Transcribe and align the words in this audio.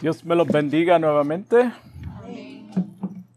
Dios 0.00 0.22
me 0.26 0.34
los 0.34 0.46
bendiga 0.46 0.98
nuevamente. 0.98 1.72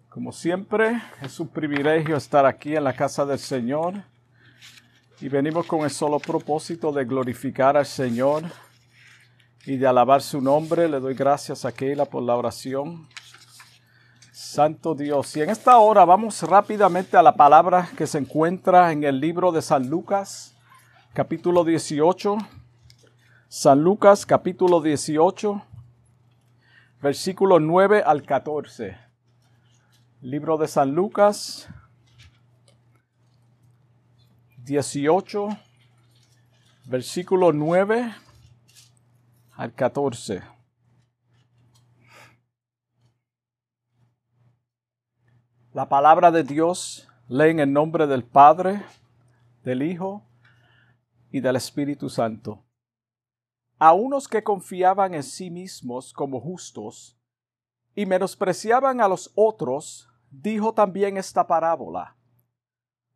Como 0.09 0.33
siempre, 0.33 1.01
es 1.21 1.39
un 1.39 1.47
privilegio 1.47 2.17
estar 2.17 2.45
aquí 2.45 2.75
en 2.75 2.83
la 2.83 2.91
casa 2.91 3.25
del 3.25 3.39
Señor 3.39 4.03
y 5.21 5.29
venimos 5.29 5.65
con 5.65 5.81
el 5.81 5.89
solo 5.89 6.19
propósito 6.19 6.91
de 6.91 7.05
glorificar 7.05 7.77
al 7.77 7.85
Señor 7.85 8.43
y 9.65 9.77
de 9.77 9.87
alabar 9.87 10.21
su 10.21 10.41
nombre. 10.41 10.89
Le 10.89 10.99
doy 10.99 11.13
gracias 11.13 11.63
a 11.63 11.71
Keila 11.71 12.03
por 12.03 12.23
la 12.23 12.35
oración. 12.35 13.07
Santo 14.33 14.95
Dios. 14.95 15.37
Y 15.37 15.41
en 15.41 15.51
esta 15.51 15.77
hora 15.77 16.03
vamos 16.03 16.43
rápidamente 16.43 17.15
a 17.15 17.23
la 17.23 17.35
palabra 17.35 17.89
que 17.97 18.05
se 18.05 18.17
encuentra 18.17 18.91
en 18.91 19.05
el 19.05 19.21
libro 19.21 19.53
de 19.53 19.61
San 19.61 19.89
Lucas, 19.89 20.57
capítulo 21.13 21.63
18. 21.63 22.37
San 23.47 23.81
Lucas, 23.81 24.25
capítulo 24.25 24.81
18 24.81 25.68
versículo 27.01 27.59
9 27.59 28.03
al 28.05 28.23
14. 28.23 28.97
Libro 30.21 30.57
de 30.57 30.67
San 30.67 30.91
Lucas 30.91 31.69
18, 34.57 35.47
versículo 36.85 37.53
9 37.53 38.13
al 39.53 39.73
14. 39.73 40.43
La 45.71 45.87
palabra 45.87 46.31
de 46.31 46.43
Dios 46.43 47.07
lee 47.29 47.51
en 47.51 47.59
el 47.61 47.71
nombre 47.71 48.07
del 48.07 48.23
Padre, 48.25 48.83
del 49.63 49.83
Hijo 49.83 50.25
y 51.31 51.39
del 51.39 51.55
Espíritu 51.55 52.09
Santo. 52.09 52.68
A 53.79 53.93
unos 53.93 54.27
que 54.27 54.43
confiaban 54.43 55.13
en 55.13 55.23
sí 55.23 55.49
mismos 55.49 56.11
como 56.11 56.41
justos 56.41 57.17
y 57.95 58.05
menospreciaban 58.05 58.99
a 58.99 59.07
los 59.07 59.31
otros, 59.35 60.09
dijo 60.29 60.73
también 60.73 61.15
esta 61.15 61.47
parábola. 61.47 62.17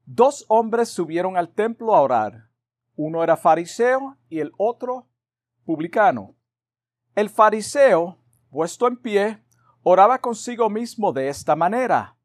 Dos 0.05 0.45
hombres 0.47 0.87
subieron 0.87 1.35
al 1.35 1.53
templo 1.53 1.93
a 1.93 2.01
orar. 2.01 2.49
Uno 2.95 3.23
era 3.23 3.35
fariseo 3.35 4.17
y 4.29 4.39
el 4.39 4.53
otro 4.57 5.07
publicano. 5.65 6.35
El 7.13 7.29
fariseo, 7.29 8.17
puesto 8.49 8.87
en 8.87 8.97
pie, 8.97 9.43
oraba 9.81 10.19
consigo 10.19 10.69
mismo 10.69 11.11
de 11.11 11.27
esta 11.27 11.57
manera. 11.57 12.17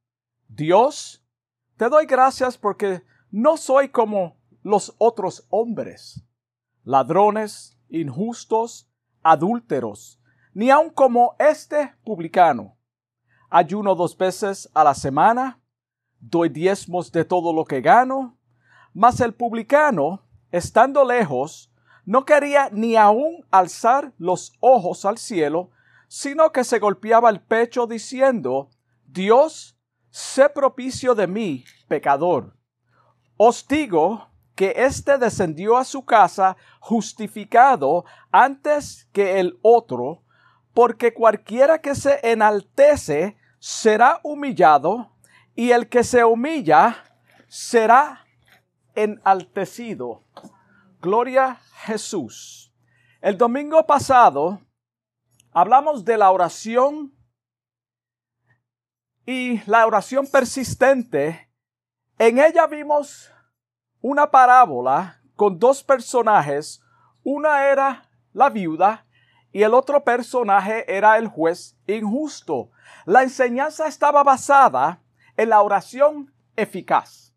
Dios, 0.46 1.24
te 1.76 1.88
doy 1.88 2.06
gracias 2.06 2.56
porque 2.56 3.02
no 3.30 3.56
soy 3.56 3.88
como 3.88 4.36
los 4.62 4.94
otros 4.98 5.46
hombres, 5.50 6.24
ladrones, 6.84 7.77
injustos, 7.88 8.90
adúlteros, 9.22 10.20
ni 10.54 10.70
aun 10.70 10.90
como 10.90 11.34
este 11.38 11.94
publicano. 12.04 12.76
Ayuno 13.50 13.94
dos 13.94 14.16
veces 14.16 14.70
a 14.74 14.84
la 14.84 14.94
semana, 14.94 15.60
doy 16.20 16.48
diezmos 16.48 17.12
de 17.12 17.24
todo 17.24 17.52
lo 17.52 17.64
que 17.64 17.80
gano, 17.80 18.38
mas 18.92 19.20
el 19.20 19.34
publicano, 19.34 20.22
estando 20.50 21.04
lejos, 21.04 21.72
no 22.04 22.24
quería 22.24 22.70
ni 22.72 22.96
aun 22.96 23.44
alzar 23.50 24.12
los 24.18 24.52
ojos 24.60 25.04
al 25.04 25.18
cielo, 25.18 25.70
sino 26.08 26.52
que 26.52 26.64
se 26.64 26.78
golpeaba 26.78 27.28
el 27.30 27.40
pecho 27.40 27.86
diciendo, 27.86 28.70
Dios, 29.04 29.78
sé 30.10 30.48
propicio 30.48 31.14
de 31.14 31.26
mí, 31.26 31.64
pecador. 31.86 32.56
Os 33.36 33.68
digo 33.68 34.28
que 34.58 34.74
éste 34.74 35.18
descendió 35.18 35.76
a 35.76 35.84
su 35.84 36.04
casa 36.04 36.56
justificado 36.80 38.04
antes 38.32 39.08
que 39.12 39.38
el 39.38 39.56
otro, 39.62 40.24
porque 40.74 41.14
cualquiera 41.14 41.80
que 41.80 41.94
se 41.94 42.18
enaltece 42.28 43.36
será 43.60 44.18
humillado, 44.24 45.16
y 45.54 45.70
el 45.70 45.88
que 45.88 46.02
se 46.02 46.24
humilla 46.24 47.04
será 47.46 48.26
enaltecido. 48.96 50.24
Gloria 51.00 51.44
a 51.44 51.60
Jesús. 51.86 52.74
El 53.20 53.38
domingo 53.38 53.86
pasado 53.86 54.60
hablamos 55.52 56.04
de 56.04 56.18
la 56.18 56.32
oración 56.32 57.16
y 59.24 59.60
la 59.70 59.86
oración 59.86 60.26
persistente. 60.26 61.48
En 62.18 62.40
ella 62.40 62.66
vimos 62.66 63.30
una 64.00 64.30
parábola 64.30 65.20
con 65.36 65.58
dos 65.58 65.82
personajes. 65.82 66.82
Una 67.22 67.66
era 67.66 68.08
la 68.32 68.50
viuda 68.50 69.06
y 69.52 69.62
el 69.62 69.74
otro 69.74 70.04
personaje 70.04 70.84
era 70.94 71.18
el 71.18 71.28
juez 71.28 71.76
injusto. 71.86 72.70
La 73.06 73.22
enseñanza 73.22 73.86
estaba 73.86 74.22
basada 74.22 75.02
en 75.36 75.50
la 75.50 75.62
oración 75.62 76.32
eficaz. 76.56 77.34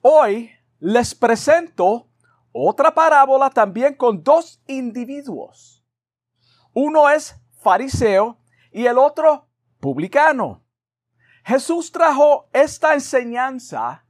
Hoy 0.00 0.50
les 0.78 1.14
presento 1.14 2.08
otra 2.52 2.94
parábola 2.94 3.50
también 3.50 3.94
con 3.94 4.22
dos 4.22 4.62
individuos. 4.66 5.84
Uno 6.72 7.08
es 7.08 7.36
fariseo 7.62 8.38
y 8.70 8.86
el 8.86 8.98
otro 8.98 9.48
publicano. 9.80 10.62
Jesús 11.44 11.92
trajo 11.92 12.48
esta 12.52 12.94
enseñanza 12.94 14.03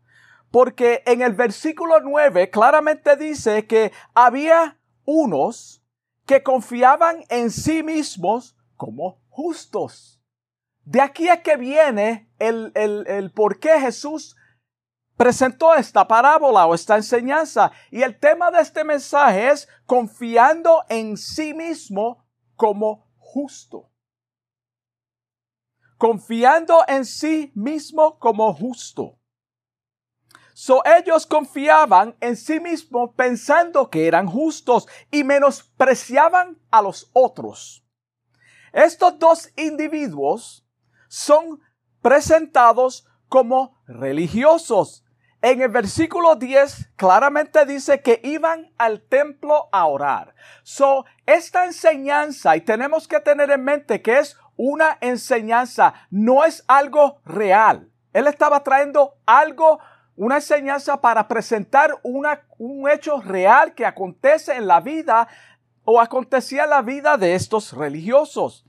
porque 0.54 1.02
en 1.04 1.20
el 1.20 1.32
versículo 1.32 1.98
9 1.98 2.48
claramente 2.48 3.16
dice 3.16 3.66
que 3.66 3.90
había 4.14 4.78
unos 5.04 5.82
que 6.26 6.44
confiaban 6.44 7.24
en 7.28 7.50
sí 7.50 7.82
mismos 7.82 8.56
como 8.76 9.20
justos. 9.30 10.22
De 10.84 11.00
aquí 11.00 11.26
es 11.26 11.40
que 11.40 11.56
viene 11.56 12.30
el, 12.38 12.70
el, 12.76 13.04
el 13.08 13.32
por 13.32 13.58
qué 13.58 13.80
Jesús 13.80 14.36
presentó 15.16 15.74
esta 15.74 16.06
parábola 16.06 16.66
o 16.66 16.74
esta 16.76 16.94
enseñanza. 16.94 17.72
Y 17.90 18.02
el 18.02 18.16
tema 18.20 18.52
de 18.52 18.60
este 18.60 18.84
mensaje 18.84 19.50
es 19.50 19.68
confiando 19.86 20.84
en 20.88 21.16
sí 21.16 21.52
mismo 21.52 22.28
como 22.54 23.08
justo. 23.18 23.90
Confiando 25.98 26.84
en 26.86 27.04
sí 27.04 27.50
mismo 27.56 28.20
como 28.20 28.54
justo. 28.54 29.18
So 30.54 30.82
ellos 30.84 31.26
confiaban 31.26 32.16
en 32.20 32.36
sí 32.36 32.60
mismos 32.60 33.10
pensando 33.16 33.90
que 33.90 34.06
eran 34.06 34.28
justos 34.28 34.86
y 35.10 35.24
menospreciaban 35.24 36.58
a 36.70 36.80
los 36.80 37.10
otros. 37.12 37.84
Estos 38.72 39.18
dos 39.18 39.50
individuos 39.56 40.64
son 41.08 41.60
presentados 42.00 43.06
como 43.28 43.82
religiosos. 43.88 45.04
En 45.42 45.60
el 45.60 45.70
versículo 45.70 46.36
10 46.36 46.92
claramente 46.94 47.66
dice 47.66 48.00
que 48.00 48.20
iban 48.22 48.72
al 48.78 49.02
templo 49.02 49.68
a 49.72 49.86
orar. 49.86 50.36
So, 50.62 51.04
esta 51.26 51.64
enseñanza, 51.64 52.56
y 52.56 52.60
tenemos 52.60 53.08
que 53.08 53.18
tener 53.18 53.50
en 53.50 53.64
mente 53.64 54.00
que 54.02 54.20
es 54.20 54.38
una 54.56 54.98
enseñanza, 55.00 55.94
no 56.10 56.44
es 56.44 56.64
algo 56.68 57.20
real. 57.24 57.90
Él 58.12 58.28
estaba 58.28 58.62
trayendo 58.62 59.18
algo 59.26 59.80
una 60.16 60.36
enseñanza 60.36 61.00
para 61.00 61.26
presentar 61.26 61.98
una, 62.02 62.42
un 62.58 62.88
hecho 62.88 63.20
real 63.20 63.74
que 63.74 63.84
acontece 63.84 64.54
en 64.54 64.66
la 64.66 64.80
vida 64.80 65.28
o 65.84 66.00
acontecía 66.00 66.64
en 66.64 66.70
la 66.70 66.82
vida 66.82 67.16
de 67.16 67.34
estos 67.34 67.72
religiosos. 67.72 68.64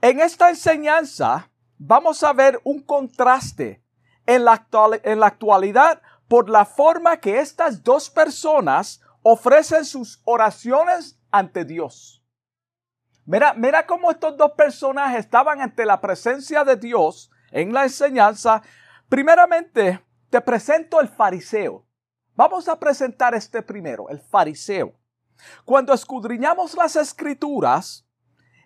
En 0.00 0.20
esta 0.20 0.50
enseñanza 0.50 1.50
vamos 1.78 2.22
a 2.22 2.32
ver 2.32 2.60
un 2.64 2.82
contraste 2.82 3.82
en 4.26 4.44
la, 4.44 4.66
en 5.02 5.20
la 5.20 5.26
actualidad 5.26 6.00
por 6.28 6.48
la 6.48 6.64
forma 6.64 7.18
que 7.18 7.38
estas 7.38 7.82
dos 7.82 8.10
personas 8.10 9.00
ofrecen 9.22 9.84
sus 9.84 10.20
oraciones 10.24 11.18
ante 11.30 11.64
Dios. 11.64 12.22
Mira, 13.26 13.54
mira 13.54 13.86
cómo 13.86 14.10
estos 14.10 14.36
dos 14.36 14.52
personajes 14.52 15.20
estaban 15.20 15.62
ante 15.62 15.86
la 15.86 16.00
presencia 16.00 16.62
de 16.62 16.76
Dios 16.76 17.30
en 17.50 17.72
la 17.72 17.84
enseñanza. 17.84 18.62
Primeramente, 19.08 20.00
te 20.34 20.40
presento 20.40 21.00
el 21.00 21.06
fariseo. 21.06 21.86
Vamos 22.34 22.66
a 22.66 22.76
presentar 22.76 23.36
este 23.36 23.62
primero, 23.62 24.08
el 24.08 24.18
fariseo. 24.18 24.92
Cuando 25.64 25.94
escudriñamos 25.94 26.74
las 26.74 26.96
escrituras, 26.96 28.04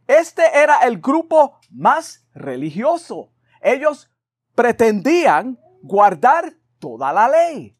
este 0.06 0.44
era 0.58 0.78
el 0.78 0.98
grupo 0.98 1.58
más 1.68 2.26
religioso. 2.32 3.34
Ellos 3.60 4.10
pretendían 4.54 5.58
guardar 5.82 6.54
toda 6.78 7.12
la 7.12 7.28
ley. 7.28 7.78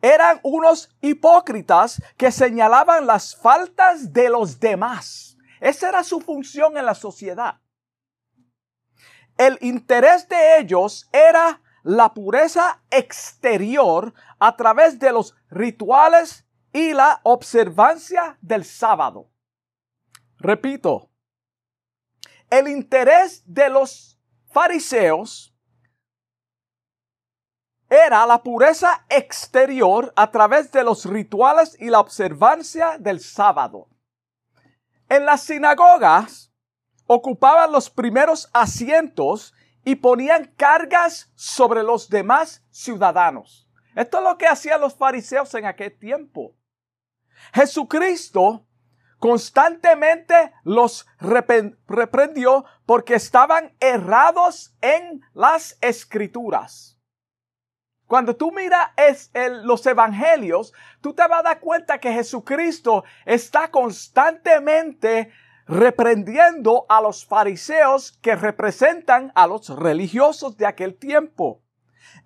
Eran 0.00 0.40
unos 0.42 0.88
hipócritas 1.02 2.02
que 2.16 2.32
señalaban 2.32 3.06
las 3.06 3.36
faltas 3.36 4.10
de 4.10 4.30
los 4.30 4.58
demás. 4.58 5.36
Esa 5.60 5.90
era 5.90 6.02
su 6.02 6.22
función 6.22 6.78
en 6.78 6.86
la 6.86 6.94
sociedad. 6.94 7.60
El 9.36 9.58
interés 9.60 10.26
de 10.30 10.60
ellos 10.60 11.10
era 11.12 11.60
la 11.82 12.12
pureza 12.12 12.80
exterior 12.90 14.12
a 14.38 14.56
través 14.56 14.98
de 14.98 15.12
los 15.12 15.34
rituales 15.50 16.46
y 16.72 16.92
la 16.92 17.20
observancia 17.24 18.38
del 18.40 18.64
sábado. 18.64 19.30
Repito, 20.38 21.10
el 22.48 22.68
interés 22.68 23.42
de 23.46 23.68
los 23.68 24.18
fariseos 24.50 25.54
era 27.88 28.24
la 28.24 28.42
pureza 28.42 29.04
exterior 29.08 30.12
a 30.14 30.30
través 30.30 30.70
de 30.70 30.84
los 30.84 31.04
rituales 31.04 31.76
y 31.80 31.90
la 31.90 31.98
observancia 31.98 32.98
del 32.98 33.20
sábado. 33.20 33.88
En 35.08 35.26
las 35.26 35.42
sinagogas 35.42 36.52
ocupaban 37.06 37.72
los 37.72 37.90
primeros 37.90 38.48
asientos 38.52 39.52
y 39.90 39.96
ponían 39.96 40.44
cargas 40.56 41.32
sobre 41.34 41.82
los 41.82 42.08
demás 42.08 42.64
ciudadanos. 42.70 43.68
Esto 43.96 44.18
es 44.18 44.22
lo 44.22 44.38
que 44.38 44.46
hacían 44.46 44.80
los 44.80 44.94
fariseos 44.94 45.52
en 45.54 45.66
aquel 45.66 45.98
tiempo. 45.98 46.54
Jesucristo 47.52 48.68
constantemente 49.18 50.52
los 50.62 51.08
reprendió 51.18 52.64
porque 52.86 53.16
estaban 53.16 53.74
errados 53.80 54.76
en 54.80 55.22
las 55.34 55.76
escrituras. 55.80 56.96
Cuando 58.06 58.36
tú 58.36 58.52
miras 58.52 58.90
los 59.64 59.84
evangelios, 59.86 60.72
tú 61.00 61.14
te 61.14 61.26
vas 61.26 61.40
a 61.40 61.42
dar 61.42 61.58
cuenta 61.58 61.98
que 61.98 62.12
Jesucristo 62.12 63.02
está 63.24 63.72
constantemente 63.72 65.32
reprendiendo 65.70 66.84
a 66.88 67.00
los 67.00 67.24
fariseos 67.24 68.18
que 68.20 68.34
representan 68.34 69.30
a 69.36 69.46
los 69.46 69.68
religiosos 69.68 70.56
de 70.56 70.66
aquel 70.66 70.98
tiempo. 70.98 71.62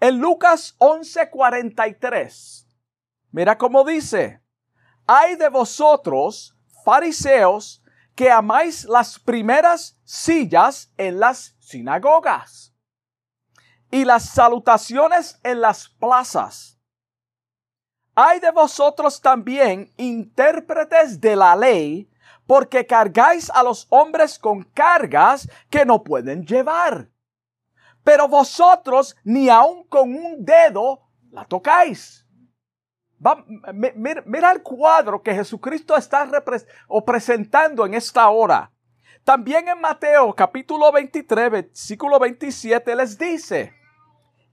En 0.01 0.19
Lucas 0.19 0.77
11:43, 0.79 2.67
mira 3.33 3.59
cómo 3.59 3.85
dice, 3.85 4.41
hay 5.07 5.37
de 5.37 5.51
vosotros, 5.51 6.57
fariseos, 6.85 7.83
que 8.15 8.31
amáis 8.31 8.87
las 8.87 9.19
primeras 9.19 10.01
sillas 10.05 10.91
en 10.97 11.21
las 11.21 11.55
sinagogas 11.61 12.75
y 13.91 14.07
las 14.07 14.25
salutaciones 14.25 15.39
en 15.43 15.61
las 15.61 15.91
plazas. 15.91 16.81
Hay 18.15 18.41
de 18.41 18.53
vosotros 18.53 19.21
también 19.21 19.93
intérpretes 19.99 21.21
de 21.21 21.37
la 21.37 21.55
ley, 21.57 22.09
porque 22.47 22.87
cargáis 22.87 23.51
a 23.51 23.63
los 23.63 23.87
hombres 23.91 24.39
con 24.39 24.65
cargas 24.65 25.49
que 25.71 25.85
no 25.85 26.03
pueden 26.03 26.45
llevar. 26.45 27.09
Pero 28.03 28.29
vosotros 28.29 29.17
ni 29.25 29.49
aun 29.49 29.85
con 29.85 30.15
un 30.15 30.45
dedo 30.45 31.09
la 31.31 31.45
tocáis. 31.45 32.27
mira, 33.73 34.53
el 34.53 34.63
cuadro 34.63 35.23
que 35.23 35.35
Jesucristo 35.35 35.97
está 35.97 36.29
presentando 37.05 37.87
en 37.87 37.95
esta 37.95 38.29
hora. 38.29 38.71
También 39.25 39.69
en 39.69 39.81
Mateo 39.81 40.35
capítulo 40.35 40.93
23, 40.93 41.51
versículo 41.51 42.19
27 42.19 42.95
les 42.95 43.17
dice, 43.17 43.73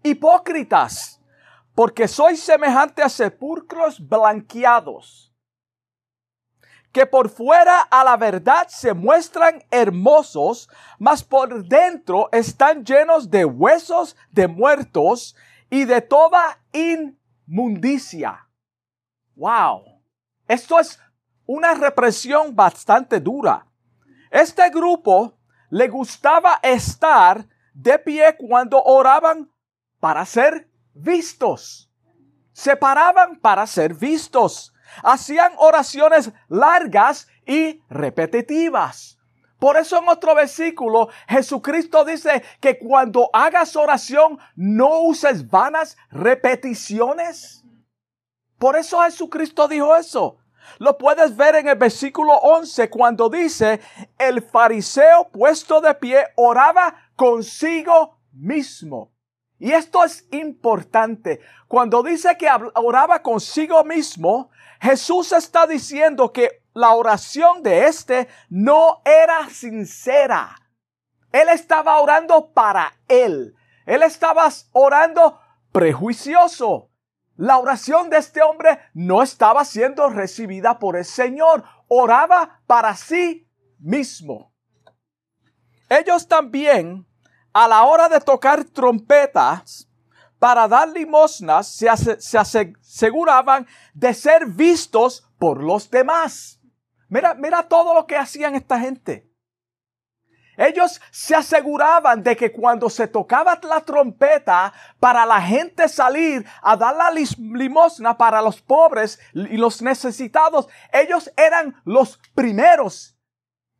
hipócritas, 0.01 1.21
porque 1.75 2.07
sois 2.07 2.41
semejante 2.41 3.03
a 3.03 3.09
sepulcros 3.09 3.99
blanqueados 3.99 5.30
que 6.91 7.05
por 7.05 7.29
fuera 7.29 7.81
a 7.81 8.03
la 8.03 8.17
verdad 8.17 8.67
se 8.67 8.93
muestran 8.93 9.63
hermosos, 9.71 10.69
mas 10.99 11.23
por 11.23 11.65
dentro 11.65 12.29
están 12.31 12.83
llenos 12.83 13.29
de 13.29 13.45
huesos 13.45 14.15
de 14.31 14.47
muertos 14.47 15.35
y 15.69 15.85
de 15.85 16.01
toda 16.01 16.59
inmundicia. 16.73 18.47
Wow. 19.35 20.01
Esto 20.47 20.79
es 20.79 20.99
una 21.45 21.73
represión 21.73 22.55
bastante 22.55 23.19
dura. 23.19 23.65
Este 24.29 24.69
grupo 24.69 25.37
le 25.69 25.87
gustaba 25.87 26.59
estar 26.61 27.47
de 27.73 27.97
pie 27.99 28.35
cuando 28.37 28.83
oraban 28.83 29.49
para 29.99 30.25
ser 30.25 30.69
vistos. 30.93 31.89
Se 32.51 32.75
paraban 32.75 33.39
para 33.39 33.65
ser 33.65 33.93
vistos. 33.93 34.73
Hacían 35.03 35.53
oraciones 35.57 36.31
largas 36.47 37.27
y 37.45 37.81
repetitivas. 37.89 39.17
Por 39.59 39.77
eso 39.77 39.99
en 39.99 40.09
otro 40.09 40.33
versículo 40.33 41.09
Jesucristo 41.27 42.03
dice 42.03 42.43
que 42.59 42.79
cuando 42.79 43.29
hagas 43.31 43.75
oración 43.75 44.39
no 44.55 45.01
uses 45.01 45.47
vanas 45.47 45.97
repeticiones. 46.09 47.63
Por 48.57 48.75
eso 48.75 49.01
Jesucristo 49.01 49.67
dijo 49.67 49.95
eso. 49.95 50.37
Lo 50.79 50.97
puedes 50.97 51.35
ver 51.35 51.55
en 51.55 51.67
el 51.67 51.75
versículo 51.75 52.33
11 52.33 52.89
cuando 52.89 53.29
dice, 53.29 53.81
el 54.17 54.41
fariseo 54.41 55.29
puesto 55.29 55.79
de 55.81 55.93
pie 55.95 56.25
oraba 56.35 56.95
consigo 57.15 58.17
mismo. 58.31 59.10
Y 59.61 59.73
esto 59.73 60.03
es 60.03 60.27
importante. 60.31 61.39
Cuando 61.67 62.01
dice 62.01 62.35
que 62.35 62.49
oraba 62.73 63.21
consigo 63.21 63.83
mismo, 63.83 64.49
Jesús 64.81 65.31
está 65.33 65.67
diciendo 65.67 66.33
que 66.33 66.63
la 66.73 66.95
oración 66.95 67.61
de 67.61 67.85
este 67.85 68.27
no 68.49 69.03
era 69.05 69.47
sincera. 69.51 70.55
Él 71.31 71.47
estaba 71.49 72.01
orando 72.01 72.51
para 72.53 72.91
él. 73.07 73.53
Él 73.85 74.01
estaba 74.01 74.49
orando 74.71 75.39
prejuicioso. 75.71 76.89
La 77.35 77.59
oración 77.59 78.09
de 78.09 78.17
este 78.17 78.41
hombre 78.41 78.79
no 78.95 79.21
estaba 79.21 79.63
siendo 79.63 80.09
recibida 80.09 80.79
por 80.79 80.97
el 80.97 81.05
Señor. 81.05 81.63
Oraba 81.87 82.63
para 82.65 82.95
sí 82.95 83.47
mismo. 83.77 84.55
Ellos 85.87 86.27
también, 86.27 87.05
a 87.53 87.67
la 87.67 87.83
hora 87.83 88.09
de 88.09 88.19
tocar 88.19 88.63
trompetas, 88.63 89.87
para 90.41 90.67
dar 90.67 90.89
limosnas 90.89 91.67
se, 91.67 91.87
aseguraban 91.87 93.67
de 93.93 94.11
ser 94.11 94.47
vistos 94.47 95.29
por 95.37 95.61
los 95.61 95.91
demás. 95.91 96.59
Mira, 97.09 97.35
mira 97.35 97.61
todo 97.61 97.93
lo 97.93 98.07
que 98.07 98.17
hacían 98.17 98.55
esta 98.55 98.79
gente. 98.79 99.29
Ellos 100.57 100.99
se 101.11 101.35
aseguraban 101.35 102.23
de 102.23 102.35
que 102.35 102.51
cuando 102.51 102.89
se 102.89 103.07
tocaba 103.07 103.59
la 103.61 103.81
trompeta 103.81 104.73
para 104.99 105.27
la 105.27 105.39
gente 105.39 105.87
salir 105.87 106.43
a 106.63 106.75
dar 106.75 106.95
la 106.95 107.11
limosna 107.11 108.17
para 108.17 108.41
los 108.41 108.63
pobres 108.63 109.19
y 109.33 109.57
los 109.57 109.79
necesitados, 109.83 110.67
ellos 110.91 111.31
eran 111.37 111.79
los 111.85 112.19
primeros 112.33 113.15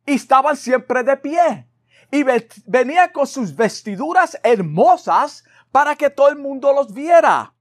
y 0.06 0.14
estaban 0.14 0.56
siempre 0.56 1.02
de 1.02 1.16
pie. 1.16 1.71
Y 2.12 2.24
venían 2.66 3.10
con 3.10 3.26
sus 3.26 3.56
vestiduras 3.56 4.38
hermosas 4.44 5.42
para 5.72 5.96
que 5.96 6.10
todo 6.10 6.28
el 6.28 6.36
mundo 6.36 6.72
los 6.72 6.92
viera. 6.92 7.54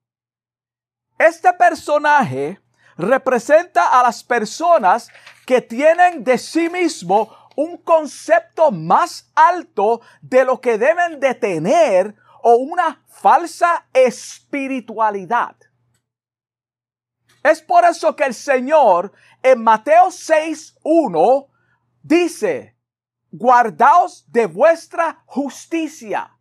Este 1.18 1.52
personaje 1.54 2.62
representa 2.98 4.00
a 4.00 4.04
las 4.04 4.24
personas 4.24 5.10
que 5.46 5.62
tienen 5.62 6.24
de 6.24 6.38
sí 6.38 6.70
mismo 6.70 7.36
un 7.56 7.78
concepto 7.78 8.72
más 8.72 9.32
alto 9.36 10.02
de 10.22 10.46
lo 10.46 10.60
que 10.60 10.78
deben 10.78 11.20
de 11.20 11.34
tener 11.34 12.16
o 12.44 12.56
una 12.56 13.04
falsa 13.08 13.88
espiritualidad. 13.94 15.56
Es 17.44 17.62
por 17.62 17.86
eso 17.86 18.16
que 18.16 18.24
el 18.24 18.34
Señor 18.34 19.12
en 19.42 19.64
Mateo 19.64 20.08
6.1 20.08 21.48
dice, 22.04 22.76
guardaos 23.32 24.26
de 24.32 24.46
vuestra 24.46 25.24
justicia 25.26 26.38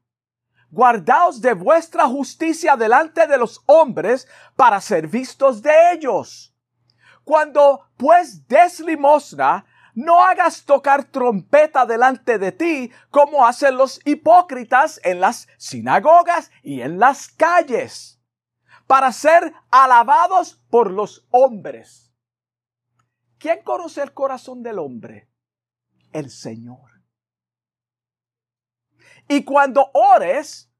guardaos 0.71 1.41
de 1.41 1.53
vuestra 1.53 2.07
justicia 2.07 2.77
delante 2.77 3.27
de 3.27 3.37
los 3.37 3.63
hombres 3.67 4.29
para 4.57 4.81
ser 4.81 5.09
vistos 5.09 5.63
de 5.63 5.93
ellos. 5.93 6.55
Cuando 7.25 7.87
pues 7.97 8.47
des 8.47 8.81
limosna, 8.81 9.67
no 9.95 10.23
hagas 10.23 10.65
tocar 10.65 11.05
trompeta 11.05 11.85
delante 11.85 12.39
de 12.39 12.53
ti 12.53 12.93
como 13.11 13.47
hacen 13.47 13.77
los 13.77 14.01
hipócritas 14.07 15.01
en 15.05 15.21
las 15.21 15.49
sinagogas 15.59 16.51
y 16.63 16.81
en 16.81 16.99
las 16.99 17.29
calles, 17.29 18.21
para 18.87 19.13
ser 19.13 19.53
alabados 19.71 20.63
por 20.71 20.91
los 20.91 21.27
hombres. 21.31 22.13
¿Quién 23.39 23.63
conoce 23.63 24.03
el 24.03 24.13
corazón 24.13 24.63
del 24.63 24.79
hombre? 24.79 25.30
El 26.13 26.31
Señor. 26.31 26.91
Y 29.29 29.45
cuando 29.45 29.91
ores, 29.95 30.73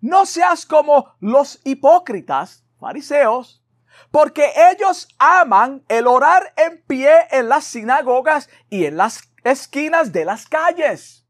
no 0.00 0.24
seas 0.24 0.64
como 0.64 1.14
los 1.20 1.60
hipócritas, 1.64 2.64
fariseos, 2.78 3.62
porque 4.10 4.52
ellos 4.70 5.08
aman 5.18 5.84
el 5.88 6.06
orar 6.06 6.54
en 6.56 6.82
pie 6.84 7.10
en 7.30 7.48
las 7.48 7.64
sinagogas 7.64 8.48
y 8.70 8.86
en 8.86 8.96
las 8.96 9.30
esquinas 9.44 10.12
de 10.12 10.24
las 10.24 10.46
calles. 10.46 11.26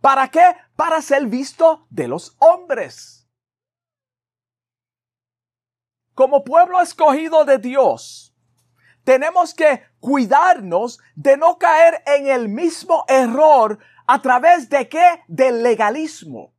¿Para 0.00 0.28
qué? 0.28 0.56
Para 0.76 1.02
ser 1.02 1.26
visto 1.26 1.86
de 1.90 2.08
los 2.08 2.36
hombres. 2.38 3.28
Como 6.14 6.44
pueblo 6.44 6.80
escogido 6.80 7.44
de 7.44 7.58
Dios, 7.58 8.29
tenemos 9.04 9.54
que 9.54 9.82
cuidarnos 9.98 11.00
de 11.14 11.36
no 11.36 11.58
caer 11.58 12.02
en 12.06 12.28
el 12.28 12.48
mismo 12.48 13.04
error 13.08 13.78
a 14.06 14.20
través 14.20 14.68
de 14.68 14.88
qué? 14.88 15.22
Del 15.28 15.62
legalismo. 15.62 16.52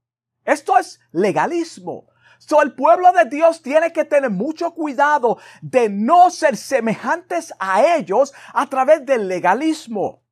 Esto 0.46 0.78
es 0.78 1.00
legalismo. 1.12 2.08
So, 2.40 2.62
el 2.62 2.74
pueblo 2.74 3.12
de 3.12 3.26
Dios 3.26 3.62
tiene 3.62 3.94
que 3.94 4.04
tener 4.04 4.32
mucho 4.32 4.72
cuidado 4.72 5.38
de 5.62 5.90
no 5.90 6.32
ser 6.32 6.58
semejantes 6.58 7.54
a 7.60 7.96
ellos 7.96 8.34
a 8.54 8.66
través 8.68 9.06
del 9.06 9.28
legalismo. 9.28 10.24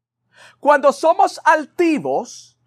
Cuando 0.60 0.92
somos 0.92 1.40
altivos 1.44 2.58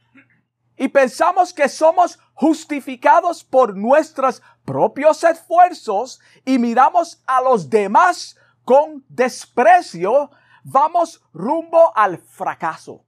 y 0.77 0.89
pensamos 0.89 1.53
que 1.53 1.69
somos 1.69 2.19
justificados 2.35 3.43
por 3.43 3.77
nuestros 3.77 4.43
propios 4.65 5.25
esfuerzos 5.25 6.21
y 6.45 6.59
miramos 6.59 7.21
a 7.27 7.41
los 7.41 7.69
demás 7.69 8.37
con 8.65 9.05
desprecio, 9.09 10.31
vamos 10.65 11.23
rumbo 11.33 11.97
al 11.97 12.19
fracaso. 12.19 13.07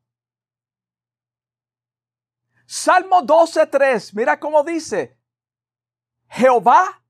Salmo 2.67 3.23
12.3, 3.23 4.15
mira 4.15 4.41
cómo 4.41 4.65
dice, 4.65 5.19
Jehová 6.29 7.05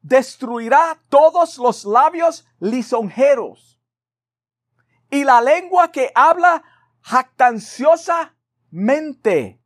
destruirá 0.00 1.00
todos 1.08 1.56
los 1.58 1.84
labios 1.84 2.44
lisonjeros 2.58 3.80
y 5.08 5.22
la 5.24 5.40
lengua 5.40 5.92
que 5.92 6.10
habla 6.14 6.64
jactanciosamente. 7.00 9.62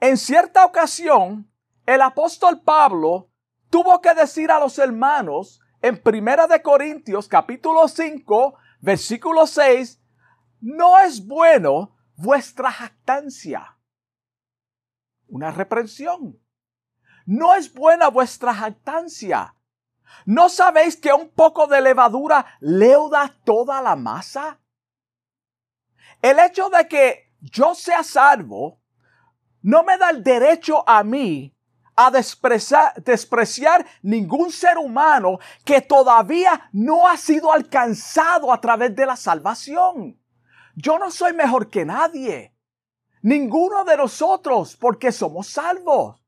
En 0.00 0.16
cierta 0.16 0.64
ocasión, 0.64 1.48
el 1.86 2.02
apóstol 2.02 2.60
Pablo 2.62 3.30
tuvo 3.68 4.00
que 4.00 4.14
decir 4.14 4.50
a 4.50 4.58
los 4.58 4.78
hermanos 4.78 5.59
en 5.82 6.02
Primera 6.02 6.46
de 6.46 6.60
Corintios 6.62 7.28
capítulo 7.28 7.88
5, 7.88 8.54
versículo 8.80 9.46
6, 9.46 10.00
no 10.60 10.98
es 10.98 11.26
bueno 11.26 11.96
vuestra 12.16 12.70
jactancia. 12.70 13.78
Una 15.28 15.50
reprensión. 15.50 16.38
No 17.24 17.54
es 17.54 17.72
buena 17.72 18.08
vuestra 18.08 18.54
jactancia. 18.54 19.54
¿No 20.26 20.48
sabéis 20.48 20.96
que 20.96 21.12
un 21.12 21.30
poco 21.30 21.66
de 21.66 21.80
levadura 21.80 22.44
leuda 22.60 23.38
toda 23.44 23.80
la 23.80 23.96
masa? 23.96 24.58
El 26.20 26.38
hecho 26.40 26.68
de 26.68 26.88
que 26.88 27.32
yo 27.40 27.74
sea 27.74 28.02
salvo 28.02 28.80
no 29.62 29.82
me 29.82 29.96
da 29.96 30.10
el 30.10 30.22
derecho 30.22 30.86
a 30.88 31.04
mí 31.04 31.56
a 32.06 32.10
despreciar, 32.10 32.94
despreciar, 33.02 33.86
ningún 34.02 34.50
ser 34.50 34.78
humano 34.78 35.38
que 35.64 35.80
todavía 35.80 36.68
no 36.72 37.08
ha 37.08 37.16
sido 37.16 37.52
alcanzado 37.52 38.52
a 38.52 38.60
través 38.60 38.94
de 38.94 39.06
la 39.06 39.16
salvación. 39.16 40.18
Yo 40.74 40.98
no 40.98 41.10
soy 41.10 41.32
mejor 41.32 41.68
que 41.68 41.84
nadie. 41.84 42.54
Ninguno 43.22 43.84
de 43.84 43.96
nosotros 43.96 44.76
porque 44.76 45.12
somos 45.12 45.48
salvos. 45.48 46.22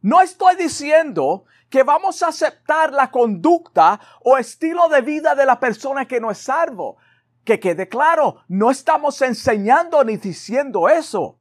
No 0.00 0.20
estoy 0.20 0.56
diciendo 0.56 1.44
que 1.70 1.82
vamos 1.82 2.22
a 2.22 2.28
aceptar 2.28 2.92
la 2.92 3.10
conducta 3.10 4.00
o 4.22 4.36
estilo 4.36 4.88
de 4.88 5.00
vida 5.00 5.34
de 5.34 5.46
la 5.46 5.58
persona 5.58 6.06
que 6.06 6.20
no 6.20 6.30
es 6.30 6.38
salvo. 6.38 6.98
Que 7.44 7.60
quede 7.60 7.88
claro, 7.88 8.42
no 8.48 8.70
estamos 8.70 9.20
enseñando 9.22 10.02
ni 10.04 10.16
diciendo 10.16 10.88
eso. 10.88 11.40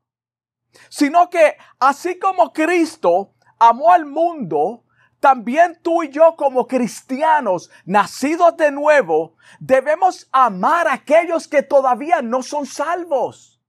Sino 0.89 1.29
que 1.29 1.57
así 1.79 2.19
como 2.19 2.51
Cristo 2.51 3.33
amó 3.59 3.91
al 3.91 4.05
mundo, 4.05 4.83
también 5.19 5.79
tú 5.81 6.03
y 6.03 6.09
yo 6.09 6.35
como 6.35 6.67
cristianos, 6.67 7.71
nacidos 7.85 8.57
de 8.57 8.71
nuevo, 8.71 9.37
debemos 9.59 10.27
amar 10.33 10.87
a 10.87 10.93
aquellos 10.93 11.47
que 11.47 11.63
todavía 11.63 12.21
no 12.21 12.43
son 12.43 12.65
salvos. 12.65 13.61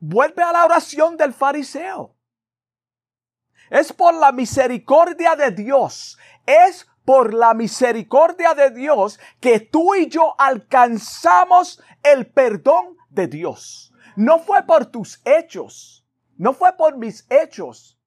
Vuelve 0.00 0.42
a 0.42 0.52
la 0.52 0.64
oración 0.64 1.16
del 1.16 1.32
fariseo. 1.32 2.16
Es 3.70 3.92
por 3.92 4.14
la 4.14 4.32
misericordia 4.32 5.36
de 5.36 5.52
Dios, 5.52 6.18
es 6.44 6.88
por 7.04 7.32
la 7.32 7.54
misericordia 7.54 8.54
de 8.54 8.70
Dios 8.70 9.20
que 9.40 9.60
tú 9.60 9.94
y 9.94 10.08
yo 10.08 10.34
alcanzamos 10.38 11.80
el 12.02 12.26
perdón 12.26 12.96
de 13.10 13.28
Dios. 13.28 13.87
No 14.18 14.38
fue 14.38 14.62
por 14.64 14.86
tus 14.86 15.20
hechos, 15.24 16.04
no 16.36 16.52
fue 16.52 16.72
por 16.76 16.96
mis 16.96 17.26
hechos 17.30 17.98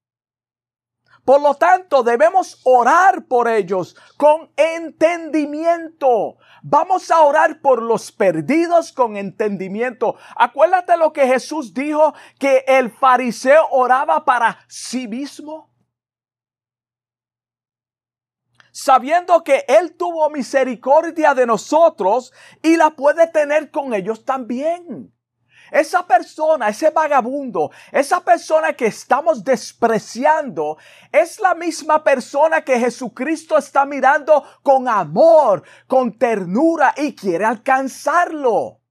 por 1.24 1.40
lo 1.42 1.54
tanto, 1.54 2.02
debemos 2.02 2.60
orar 2.64 3.26
por 3.28 3.48
ellos 3.48 3.96
con 4.18 4.52
entendimiento. 4.58 6.38
Vamos 6.64 7.12
a 7.12 7.22
orar 7.22 7.62
por 7.62 7.82
los 7.82 8.12
perdidos 8.12 8.92
con 8.92 9.18
entendimiento. 9.18 10.16
Acuérdate 10.36 10.98
lo 10.98 11.14
que 11.14 11.28
Jesús 11.28 11.74
dijo, 11.74 12.14
que 12.40 12.66
el 12.68 12.90
fariseo 12.90 13.68
oraba 13.70 14.26
para 14.26 14.66
sí 14.68 15.08
mismo. 15.08 15.70
Sabiendo 18.72 19.44
que 19.44 19.64
Él 19.68 19.96
tuvo 19.96 20.30
misericordia 20.32 21.36
de 21.36 21.46
nosotros 21.46 22.34
y 22.64 22.78
la 22.78 22.92
puede 22.92 23.28
tener 23.28 23.70
con 23.70 23.94
ellos 23.94 24.26
también. 24.26 25.14
Esa 25.72 26.06
persona, 26.06 26.68
ese 26.68 26.90
vagabundo, 26.90 27.72
esa 27.94 28.20
persona 28.20 28.74
que 28.74 28.88
estamos 28.88 29.42
despreciando, 29.42 30.78
es 31.14 31.40
la 31.40 31.56
misma 31.56 32.04
persona 32.04 32.62
que 32.62 32.78
Jesucristo 32.78 33.58
está 33.58 33.86
mirando 33.86 34.44
con 34.62 34.90
amor, 34.90 35.64
con 35.88 36.18
ternura 36.18 36.94
y 36.98 37.16
quiere 37.16 37.46
alcanzarlo. 37.46 38.82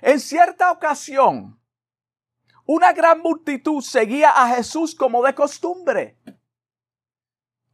En 0.00 0.20
cierta 0.20 0.70
ocasión, 0.70 1.60
una 2.64 2.92
gran 2.92 3.20
multitud 3.20 3.82
seguía 3.82 4.30
a 4.30 4.54
Jesús 4.54 4.94
como 4.94 5.20
de 5.24 5.34
costumbre. 5.34 6.16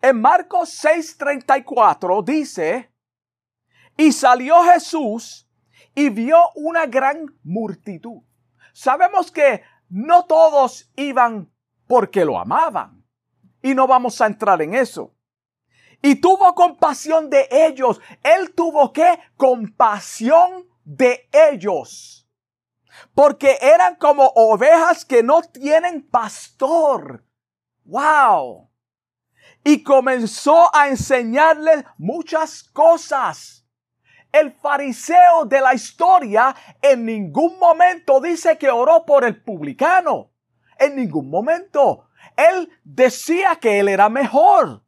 En 0.00 0.18
Marcos 0.18 0.70
6:34 0.82 2.24
dice, 2.24 2.90
y 3.98 4.12
salió 4.12 4.62
Jesús 4.62 5.46
y 6.00 6.09
vio 6.09 6.50
una 6.54 6.87
gran 6.87 7.26
multitud. 7.42 8.23
Sabemos 8.73 9.30
que 9.30 9.62
no 9.90 10.25
todos 10.25 10.90
iban 10.97 11.52
porque 11.87 12.25
lo 12.25 12.38
amaban. 12.38 13.04
Y 13.61 13.75
no 13.75 13.87
vamos 13.87 14.19
a 14.23 14.26
entrar 14.26 14.62
en 14.62 14.73
eso. 14.73 15.14
Y 16.00 16.14
tuvo 16.14 16.54
compasión 16.54 17.28
de 17.28 17.47
ellos. 17.50 18.00
Él 18.23 18.54
tuvo 18.54 18.95
que 18.95 19.19
compasión 19.37 20.66
de 20.85 21.28
ellos. 21.33 22.26
Porque 23.14 23.59
eran 23.61 23.97
como 23.97 24.33
ovejas 24.35 25.04
que 25.04 25.23
no 25.23 25.42
tienen 25.42 26.09
pastor. 26.09 27.26
¡Wow! 27.85 28.71
Y 29.64 29.83
comenzó 29.83 30.75
a 30.75 30.88
enseñarles 30.88 31.85
muchas 31.99 32.62
cosas 32.62 33.59
el 34.32 34.52
fariseo 34.52 35.44
de 35.46 35.60
la 35.60 35.75
historia 35.75 36.54
en 36.80 37.04
ningún 37.04 37.58
momento 37.58 38.20
dice 38.20 38.58
que 38.58 38.70
oró 38.70 39.04
por 39.04 39.25
el 39.25 39.42
publicano. 39.42 40.30
En 40.78 40.96
ningún 40.96 41.28
momento. 41.28 42.08
Él 42.37 42.70
decía 42.84 43.56
que 43.56 43.80
él 43.80 43.88
era 43.88 44.08
mejor. 44.08 44.82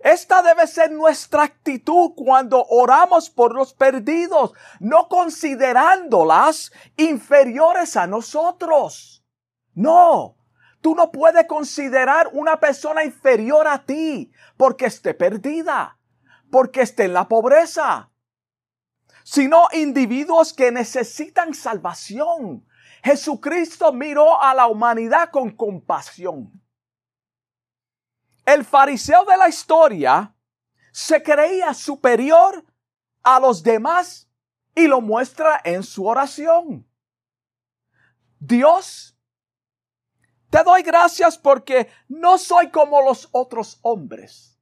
Esta 0.00 0.42
debe 0.42 0.66
ser 0.66 0.92
nuestra 0.92 1.42
actitud 1.42 2.12
cuando 2.14 2.64
oramos 2.66 3.30
por 3.30 3.54
los 3.54 3.72
perdidos, 3.72 4.52
no 4.78 5.08
considerándolas 5.08 6.70
inferiores 6.96 7.96
a 7.96 8.06
nosotros. 8.06 9.24
No, 9.74 10.36
tú 10.80 10.94
no 10.94 11.10
puedes 11.10 11.46
considerar 11.46 12.28
una 12.32 12.60
persona 12.60 13.04
inferior 13.04 13.66
a 13.66 13.84
ti 13.84 14.30
porque 14.56 14.86
esté 14.86 15.14
perdida, 15.14 15.98
porque 16.50 16.82
esté 16.82 17.04
en 17.04 17.14
la 17.14 17.26
pobreza, 17.26 18.10
sino 19.26 19.66
individuos 19.72 20.52
que 20.52 20.70
necesitan 20.70 21.52
salvación. 21.52 22.64
Jesucristo 23.02 23.92
miró 23.92 24.40
a 24.40 24.54
la 24.54 24.68
humanidad 24.68 25.30
con 25.30 25.50
compasión. 25.50 26.52
El 28.44 28.64
fariseo 28.64 29.24
de 29.24 29.36
la 29.36 29.48
historia 29.48 30.32
se 30.92 31.20
creía 31.24 31.74
superior 31.74 32.64
a 33.24 33.40
los 33.40 33.64
demás 33.64 34.30
y 34.76 34.86
lo 34.86 35.00
muestra 35.00 35.60
en 35.64 35.82
su 35.82 36.06
oración. 36.06 36.88
Dios, 38.38 39.18
te 40.50 40.62
doy 40.62 40.82
gracias 40.82 41.36
porque 41.36 41.90
no 42.06 42.38
soy 42.38 42.70
como 42.70 43.02
los 43.02 43.28
otros 43.32 43.80
hombres. 43.82 44.56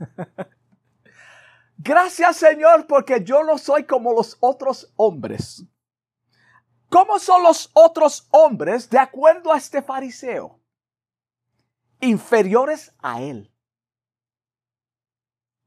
Gracias 1.76 2.36
Señor 2.36 2.86
porque 2.86 3.22
yo 3.24 3.44
no 3.44 3.58
soy 3.58 3.84
como 3.84 4.12
los 4.12 4.36
otros 4.40 4.92
hombres. 4.96 5.64
¿Cómo 6.88 7.18
son 7.18 7.42
los 7.42 7.70
otros 7.72 8.28
hombres 8.30 8.88
de 8.88 8.98
acuerdo 8.98 9.52
a 9.52 9.58
este 9.58 9.82
fariseo? 9.82 10.60
Inferiores 12.00 12.94
a 12.98 13.20
él. 13.20 13.50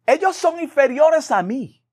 ellos 0.05 0.37
son 0.37 0.59
inferiores 0.61 1.31
a 1.31 1.43
mí. 1.43 1.83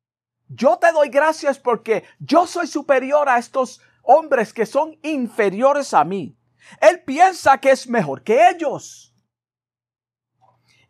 Yo 0.48 0.78
te 0.78 0.92
doy 0.92 1.08
gracias 1.08 1.58
porque 1.58 2.04
yo 2.20 2.46
soy 2.46 2.66
superior 2.68 3.28
a 3.28 3.38
estos 3.38 3.80
hombres 4.02 4.52
que 4.52 4.66
son 4.66 4.96
inferiores 5.02 5.92
a 5.94 6.04
mí. 6.04 6.38
Él 6.80 7.02
piensa 7.02 7.58
que 7.58 7.70
es 7.70 7.88
mejor 7.88 8.22
que 8.22 8.48
ellos. 8.50 9.13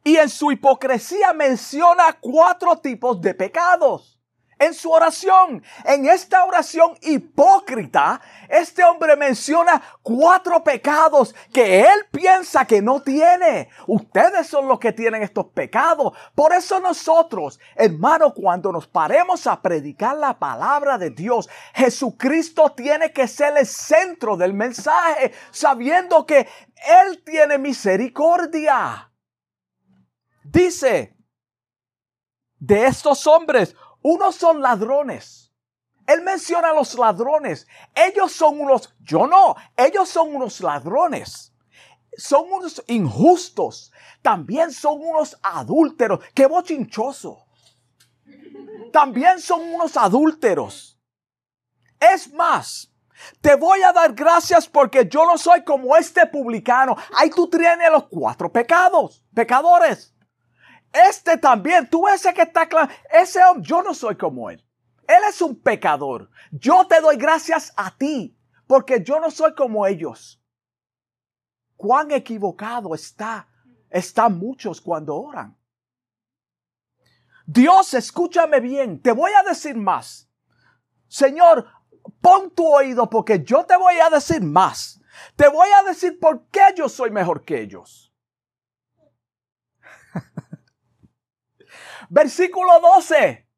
Y 0.05 0.17
en 0.17 0.29
su 0.29 0.53
hipocresía 0.53 1.33
menciona 1.33 2.19
cuatro 2.21 2.77
tipos 2.77 3.21
de 3.21 3.35
pecados 3.35 4.15
en 4.59 4.75
su 4.75 4.91
oración. 4.91 5.63
En 5.85 6.07
esta 6.07 6.45
oración 6.45 6.97
hipócrita, 7.03 8.21
este 8.49 8.85
hombre 8.85 9.17
menciona 9.17 9.83
cuatro 10.03 10.63
pecados 10.63 11.35
que 11.53 11.81
él 11.81 12.07
piensa 12.11 12.67
que 12.67 12.83
no 12.83 13.01
tiene. 13.01 13.69
Ustedes 13.87 14.47
son 14.47 14.69
los 14.69 14.79
que 14.79 14.93
tienen 14.93 15.23
estos 15.23 15.47
pecados. 15.47 16.13
Por 16.35 16.53
eso 16.53 16.81
nosotros, 16.81 17.59
hermano, 17.75 18.33
cuando 18.33 18.73
nos 18.73 18.87
paremos 18.87 19.47
a 19.47 19.61
predicar 19.61 20.17
la 20.17 20.39
palabra 20.39 20.99
de 20.99 21.11
Dios, 21.11 21.49
Jesucristo 21.75 22.73
tiene 22.73 23.13
que 23.13 23.29
ser 23.29 23.57
el 23.57 23.67
centro 23.67 24.37
del 24.37 24.55
mensaje, 24.55 25.33
sabiendo 25.51 26.27
que 26.27 26.49
Él 27.07 27.23
tiene 27.25 27.59
misericordia. 27.59 29.11
Dice, 30.45 31.17
de 32.59 32.87
estos 32.87 33.27
hombres, 33.27 33.75
unos 34.03 34.37
son 34.37 34.61
ladrones. 34.61 35.53
Él 36.07 36.23
menciona 36.23 36.71
a 36.71 36.75
los 36.75 36.95
ladrones. 36.95 37.67
Ellos 37.95 38.33
son 38.33 38.61
unos, 38.61 38.95
yo 39.01 39.27
no, 39.27 39.57
ellos 39.77 40.09
son 40.09 40.35
unos 40.37 40.61
ladrones. 40.61 41.53
Son 42.17 42.53
unos 42.53 42.83
injustos. 42.87 43.91
También 44.23 44.73
son 44.73 45.01
unos 45.01 45.37
adúlteros. 45.43 46.21
Qué 46.35 46.47
bochinchoso. 46.47 47.47
También 48.93 49.41
son 49.41 49.61
unos 49.75 49.97
adúlteros. 49.97 51.01
Es 51.99 52.33
más, 52.33 52.93
te 53.41 53.55
voy 53.57 53.83
a 53.83 53.93
dar 53.93 54.13
gracias 54.13 54.69
porque 54.69 55.09
yo 55.09 55.25
no 55.25 55.39
soy 55.39 55.65
como 55.65 55.97
este 55.97 56.27
publicano. 56.27 56.97
Ahí 57.17 57.31
tú 57.31 57.49
tienes 57.49 57.91
los 57.91 58.05
cuatro 58.09 58.53
pecados, 58.53 59.25
pecadores. 59.35 60.14
Este 60.95 61.37
también, 61.39 61.91
tú 61.91 62.07
ese 62.07 62.33
que 62.33 62.43
está 62.43 62.69
claro, 62.69 62.89
ese 63.11 63.43
hombre, 63.45 63.67
yo 63.67 63.83
no 63.83 63.93
soy 63.95 64.17
como 64.17 64.49
él. 64.49 64.65
Él 65.09 65.23
es 65.29 65.43
un 65.43 65.61
pecador. 65.61 66.31
Yo 66.53 66.87
te 66.87 67.01
doy 67.01 67.17
gracias 67.17 67.73
a 67.77 67.97
ti, 67.97 68.39
porque 68.69 69.03
yo 69.03 69.19
no 69.19 69.33
soy 69.33 69.55
como 69.57 69.87
ellos. 69.89 70.41
Cuán 71.77 72.13
equivocado 72.13 72.95
está, 72.95 73.49
están 73.91 74.39
muchos 74.39 74.81
cuando 74.81 75.17
oran. 75.17 75.59
Dios, 77.45 77.93
escúchame 77.95 78.61
bien, 78.61 79.03
te 79.03 79.11
voy 79.11 79.33
a 79.33 79.43
decir 79.43 79.77
más. 79.77 80.31
Señor, 81.09 81.67
pon 82.21 82.51
tu 82.53 82.67
oído 82.73 83.11
porque 83.11 83.43
yo 83.43 83.65
te 83.67 83.77
voy 83.77 83.97
a 83.97 84.11
decir 84.11 84.43
más. 84.43 85.01
Te 85.35 85.49
voy 85.49 85.69
a 85.77 85.83
decir 85.83 86.19
por 86.21 86.47
qué 86.47 86.63
yo 86.77 86.89
soy 86.89 87.11
mejor 87.11 87.45
que 87.45 87.61
ellos. 87.61 88.13
Versículo 92.09 92.81
12. 92.81 93.49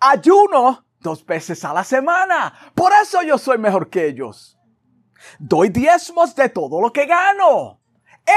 Ayuno 0.00 0.86
dos 0.98 1.24
veces 1.24 1.64
a 1.64 1.72
la 1.72 1.84
semana. 1.84 2.72
Por 2.74 2.92
eso 2.92 3.22
yo 3.22 3.38
soy 3.38 3.58
mejor 3.58 3.90
que 3.90 4.06
ellos. 4.06 4.58
Doy 5.38 5.68
diezmos 5.68 6.34
de 6.34 6.48
todo 6.48 6.80
lo 6.80 6.92
que 6.92 7.06
gano. 7.06 7.80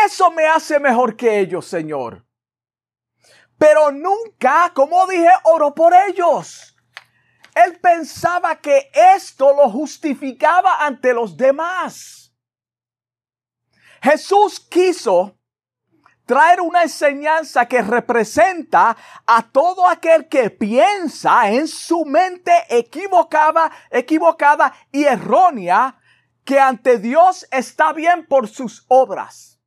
Eso 0.06 0.32
me 0.32 0.46
hace 0.48 0.80
mejor 0.80 1.16
que 1.16 1.40
ellos, 1.40 1.66
Señor. 1.66 2.26
Pero 3.58 3.92
nunca, 3.92 4.72
como 4.74 5.06
dije, 5.08 5.30
oro 5.44 5.74
por 5.74 5.94
ellos. 5.94 6.76
Él 7.56 7.80
pensaba 7.80 8.60
que 8.60 8.92
esto 8.94 9.54
lo 9.54 9.70
justificaba 9.70 10.84
ante 10.84 11.14
los 11.14 11.38
demás. 11.38 12.34
Jesús 14.02 14.60
quiso 14.60 15.38
traer 16.26 16.62
una 16.62 16.84
enseñanza 16.84 17.66
que 17.66 17.82
representa 17.82 18.96
a 19.26 19.44
todo 19.52 19.88
aquel 19.88 20.28
que 20.28 20.50
piensa 20.50 21.52
en 21.52 21.68
su 21.68 22.06
mente 22.06 22.52
equivocada, 22.70 23.72
equivocada 23.90 24.74
y 24.92 25.04
errónea 25.04 26.00
que 26.44 26.60
ante 26.60 26.98
Dios 26.98 27.48
está 27.52 27.94
bien 27.94 28.26
por 28.28 28.48
sus 28.48 28.86
obras. 28.88 29.60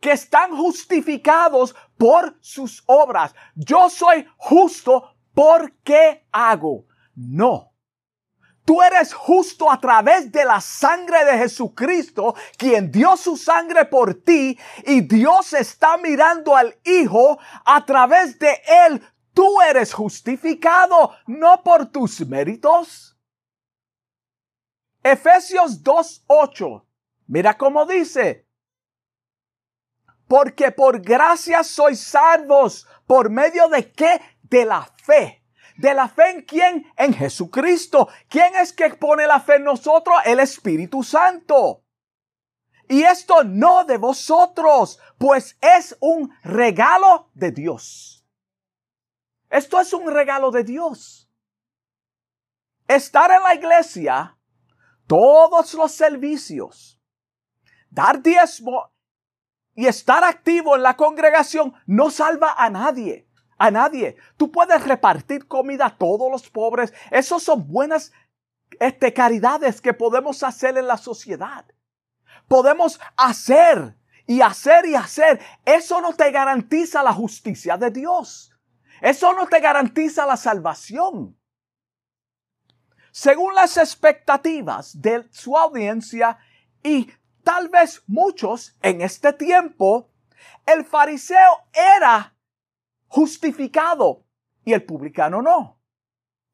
Que 0.00 0.12
están 0.12 0.56
justificados 0.56 1.74
por 1.96 2.36
sus 2.40 2.82
obras. 2.86 3.34
Yo 3.54 3.88
soy 3.88 4.26
justo 4.36 5.16
porque 5.34 6.26
hago. 6.30 6.86
No. 7.14 7.75
Tú 8.66 8.82
eres 8.82 9.14
justo 9.14 9.70
a 9.70 9.80
través 9.80 10.32
de 10.32 10.44
la 10.44 10.60
sangre 10.60 11.24
de 11.24 11.38
Jesucristo, 11.38 12.34
quien 12.58 12.90
dio 12.90 13.16
su 13.16 13.36
sangre 13.36 13.84
por 13.84 14.14
ti, 14.14 14.58
y 14.84 15.02
Dios 15.02 15.52
está 15.52 15.96
mirando 15.98 16.56
al 16.56 16.76
Hijo 16.84 17.38
a 17.64 17.86
través 17.86 18.40
de 18.40 18.60
él. 18.88 19.00
Tú 19.32 19.60
eres 19.60 19.94
justificado, 19.94 21.12
no 21.28 21.62
por 21.62 21.86
tus 21.86 22.26
méritos. 22.26 23.16
Efesios 25.00 25.84
2.8. 25.84 26.84
Mira 27.28 27.56
cómo 27.56 27.86
dice. 27.86 28.48
Porque 30.26 30.72
por 30.72 31.00
gracia 31.00 31.62
sois 31.62 32.00
salvos. 32.00 32.88
¿Por 33.06 33.30
medio 33.30 33.68
de 33.68 33.92
qué? 33.92 34.20
De 34.42 34.64
la 34.64 34.82
fe. 35.04 35.45
¿De 35.76 35.92
la 35.92 36.08
fe 36.08 36.30
en 36.30 36.42
quién? 36.42 36.92
En 36.96 37.12
Jesucristo. 37.12 38.08
¿Quién 38.28 38.54
es 38.56 38.72
que 38.72 38.88
pone 38.90 39.26
la 39.26 39.40
fe 39.40 39.56
en 39.56 39.64
nosotros? 39.64 40.16
El 40.24 40.40
Espíritu 40.40 41.02
Santo. 41.02 41.82
Y 42.88 43.02
esto 43.02 43.42
no 43.44 43.84
de 43.84 43.98
vosotros, 43.98 44.98
pues 45.18 45.58
es 45.60 45.96
un 46.00 46.32
regalo 46.42 47.30
de 47.34 47.50
Dios. 47.50 48.24
Esto 49.50 49.80
es 49.80 49.92
un 49.92 50.10
regalo 50.10 50.50
de 50.50 50.62
Dios. 50.64 51.28
Estar 52.86 53.30
en 53.32 53.42
la 53.42 53.54
iglesia, 53.54 54.38
todos 55.08 55.74
los 55.74 55.92
servicios, 55.92 57.00
dar 57.90 58.22
diezmo 58.22 58.92
y 59.74 59.86
estar 59.86 60.22
activo 60.22 60.76
en 60.76 60.82
la 60.82 60.96
congregación 60.96 61.74
no 61.86 62.10
salva 62.10 62.54
a 62.56 62.70
nadie 62.70 63.25
a 63.58 63.70
nadie. 63.70 64.16
Tú 64.36 64.50
puedes 64.50 64.82
repartir 64.84 65.46
comida 65.46 65.86
a 65.86 65.96
todos 65.96 66.30
los 66.30 66.48
pobres. 66.48 66.92
Esas 67.10 67.42
son 67.42 67.66
buenas 67.66 68.12
este, 68.80 69.12
caridades 69.12 69.80
que 69.80 69.94
podemos 69.94 70.42
hacer 70.42 70.76
en 70.76 70.86
la 70.86 70.96
sociedad. 70.96 71.64
Podemos 72.48 73.00
hacer 73.16 73.96
y 74.26 74.40
hacer 74.40 74.86
y 74.86 74.94
hacer. 74.94 75.40
Eso 75.64 76.00
no 76.00 76.14
te 76.14 76.30
garantiza 76.30 77.02
la 77.02 77.12
justicia 77.12 77.76
de 77.76 77.90
Dios. 77.90 78.52
Eso 79.00 79.32
no 79.32 79.46
te 79.46 79.60
garantiza 79.60 80.26
la 80.26 80.36
salvación. 80.36 81.38
Según 83.10 83.54
las 83.54 83.76
expectativas 83.78 85.00
de 85.00 85.26
su 85.30 85.56
audiencia 85.56 86.38
y 86.82 87.10
tal 87.42 87.68
vez 87.68 88.02
muchos 88.06 88.76
en 88.82 89.00
este 89.00 89.32
tiempo, 89.32 90.10
el 90.66 90.84
fariseo 90.84 91.64
era 91.72 92.35
justificado 93.16 94.26
y 94.62 94.74
el 94.74 94.84
publicano 94.84 95.40
no. 95.40 95.80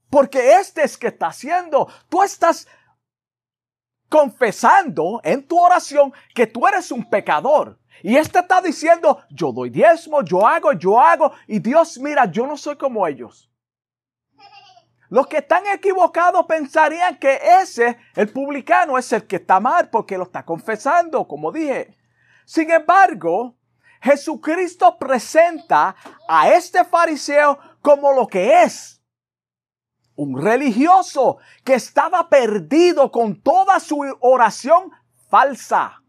Porque 0.09 0.55
este 0.55 0.85
es 0.85 0.97
que 0.97 1.09
está 1.09 1.27
haciendo. 1.27 1.89
Tú 2.09 2.23
estás 2.23 2.69
confesando 4.09 5.21
en 5.25 5.45
tu 5.49 5.59
oración 5.59 6.13
que 6.33 6.47
tú 6.47 6.69
eres 6.69 6.93
un 6.93 7.11
pecador. 7.11 7.81
Y 8.05 8.17
este 8.17 8.39
está 8.39 8.61
diciendo, 8.61 9.23
yo 9.31 9.51
doy 9.51 9.71
diezmo, 9.71 10.23
yo 10.23 10.47
hago, 10.47 10.73
yo 10.73 11.01
hago. 11.01 11.33
Y 11.49 11.59
Dios 11.59 11.99
mira, 11.99 12.27
yo 12.27 12.47
no 12.47 12.57
soy 12.57 12.77
como 12.77 13.09
ellos. 13.09 13.51
Los 15.09 15.27
que 15.27 15.39
están 15.39 15.67
equivocados 15.67 16.47
pensarían 16.47 17.19
que 17.19 17.41
ese, 17.61 17.99
el 18.15 18.29
publicano, 18.33 18.97
es 18.99 19.13
el 19.13 19.27
que 19.27 19.37
está 19.37 19.59
mal 19.59 19.91
porque 19.91 20.17
lo 20.17 20.25
está 20.25 20.45
confesando, 20.45 21.27
como 21.27 21.51
dije. 21.51 21.97
Sin 22.45 22.71
embargo, 22.71 23.57
Jesucristo 24.03 24.99
presenta 24.99 25.95
a 26.29 26.49
este 26.49 26.85
fariseo 26.85 27.59
como 27.81 28.13
lo 28.13 28.27
que 28.27 28.65
es. 28.65 29.01
Un 30.17 30.43
religioso 30.43 31.39
que 31.65 31.75
estaba 31.75 32.29
perdido 32.29 33.13
con 33.13 33.41
toda 33.41 33.79
su 33.79 34.05
oración 34.21 34.91
falsa. 35.31 36.03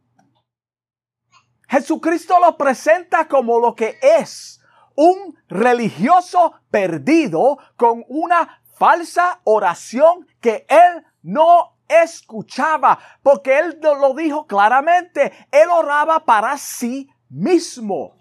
Jesucristo 1.70 2.40
lo 2.40 2.58
presenta 2.58 3.28
como 3.28 3.60
lo 3.60 3.76
que 3.76 4.00
es. 4.02 4.60
Un 4.96 5.38
religioso 5.48 6.54
perdido 6.72 7.60
con 7.78 8.04
una 8.08 8.64
falsa 8.76 9.40
oración 9.44 10.28
que 10.42 10.66
él 10.68 11.06
no 11.22 11.78
escuchaba, 11.88 12.98
porque 13.22 13.60
él 13.60 13.80
lo 13.82 14.16
dijo 14.16 14.48
claramente, 14.48 15.32
él 15.52 15.70
oraba 15.70 16.26
para 16.26 16.58
sí 16.58 17.13
mismo. 17.34 18.16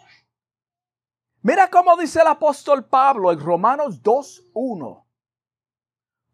Mira 1.43 1.69
cómo 1.69 1.97
dice 1.97 2.21
el 2.21 2.29
apóstol 2.29 2.85
Pablo 2.87 3.31
en 3.33 3.41
Romanos 3.41 4.03
2.1. 4.03 5.05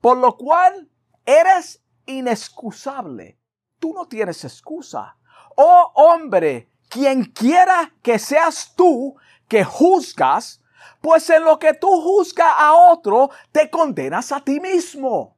Por 0.01 0.17
lo 0.19 0.37
cual 0.37 0.88
eres 1.25 1.83
inexcusable. 2.07 3.38
Tú 3.79 3.93
no 3.93 4.07
tienes 4.07 4.45
excusa. 4.45 5.17
Oh 5.57 5.91
hombre, 5.95 6.71
quien 6.88 7.25
quiera 7.25 7.93
que 8.03 8.19
seas 8.19 8.75
tú 8.77 9.17
que 9.49 9.64
juzgas, 9.64 10.62
pues 11.01 11.29
en 11.31 11.45
lo 11.45 11.59
que 11.59 11.75
tú 11.75 11.88
juzgas 11.88 12.53
a 12.57 12.75
otro, 12.75 13.31
te 13.51 13.71
condenas 13.71 14.31
a 14.31 14.41
ti 14.41 14.61
mismo. 14.61 15.37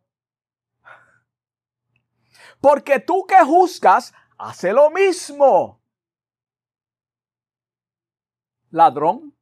Porque 2.60 3.00
tú 3.00 3.24
que 3.26 3.42
juzgas, 3.44 4.12
hace 4.36 4.72
lo 4.72 4.90
mismo. 4.90 5.79
Ladrón, 8.70 9.34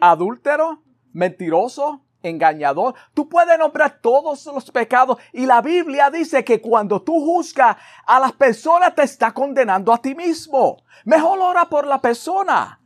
adúltero, 0.00 0.82
mentiroso, 1.12 2.04
engañador. 2.22 2.94
Tú 3.14 3.28
puedes 3.28 3.58
nombrar 3.58 4.00
todos 4.00 4.46
los 4.46 4.70
pecados 4.70 5.18
y 5.32 5.46
la 5.46 5.60
Biblia 5.60 6.10
dice 6.10 6.44
que 6.44 6.60
cuando 6.60 7.02
tú 7.02 7.20
juzgas 7.20 7.76
a 8.06 8.20
las 8.20 8.32
personas 8.32 8.94
te 8.94 9.02
está 9.02 9.32
condenando 9.32 9.92
a 9.92 9.98
ti 9.98 10.14
mismo. 10.14 10.82
Mejor 11.04 11.38
ora 11.38 11.66
por 11.66 11.86
la 11.86 12.00
persona. 12.00 12.80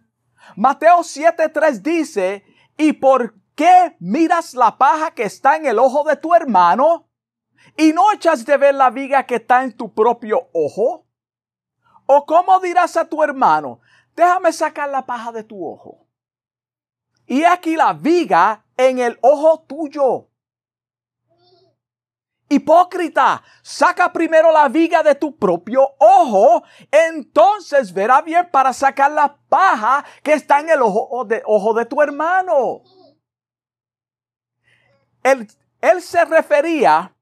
Mateo 0.57 0.99
7:3 0.99 1.81
dice, 1.81 2.45
¿y 2.77 2.95
por 2.95 3.35
qué 3.55 3.97
miras 4.01 4.55
la 4.55 4.77
paja 4.77 5.13
que 5.13 5.25
está 5.25 5.57
en 5.57 5.67
el 5.67 5.79
ojo 5.79 6.05
de 6.05 6.17
tu 6.17 6.35
hermano 6.35 7.09
y 7.77 7.93
no 7.93 8.13
echas 8.13 8.45
de 8.45 8.57
ver 8.57 8.75
la 8.75 8.91
viga 8.91 9.25
que 9.25 9.37
está 9.37 9.63
en 9.63 9.77
tu 9.77 9.95
propio 9.95 10.49
ojo? 10.53 11.07
¿O 12.07 12.27
cómo 12.27 12.59
dirás 12.59 12.97
a 12.97 13.09
tu 13.09 13.23
hermano, 13.23 13.81
déjame 14.15 14.53
sacar 14.53 14.89
la 14.89 15.05
paja 15.05 15.33
de 15.33 15.45
tu 15.45 15.67
ojo? 15.67 16.07
Y 17.27 17.45
aquí 17.45 17.77
la 17.77 17.93
viga 17.93 18.65
en 18.77 18.99
el 18.99 19.19
ojo 19.23 19.61
tuyo. 19.67 20.29
Hipócrita, 22.49 23.43
saca 23.63 24.13
primero 24.13 24.53
la 24.53 24.69
viga 24.69 25.03
de 25.03 25.15
tu 25.15 25.39
propio 25.39 25.95
ojo, 25.99 26.63
entonces 26.91 27.91
verá 27.95 28.21
bien 28.21 28.51
para 28.51 28.75
sacar 28.75 29.11
la 29.11 29.39
paja 29.49 30.05
que 30.23 30.35
está 30.35 30.61
en 30.61 30.69
el 30.69 30.83
ojo 30.83 31.25
de, 31.25 31.87
tu 31.87 32.03
hermano. 32.03 32.83
Él, 35.23 35.49
él 35.81 36.03
se 36.03 36.23
refería 36.27 37.17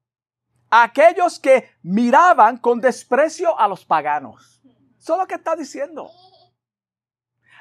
a 0.68 0.82
aquellos 0.82 1.38
que 1.38 1.70
miraban 1.82 2.56
con 2.56 2.80
desprecio 2.80 3.56
a 3.56 3.68
los 3.68 3.84
paganos. 3.84 4.60
Eso 4.98 5.12
es 5.12 5.18
lo 5.20 5.26
que 5.28 5.36
está 5.36 5.54
diciendo 5.54 6.10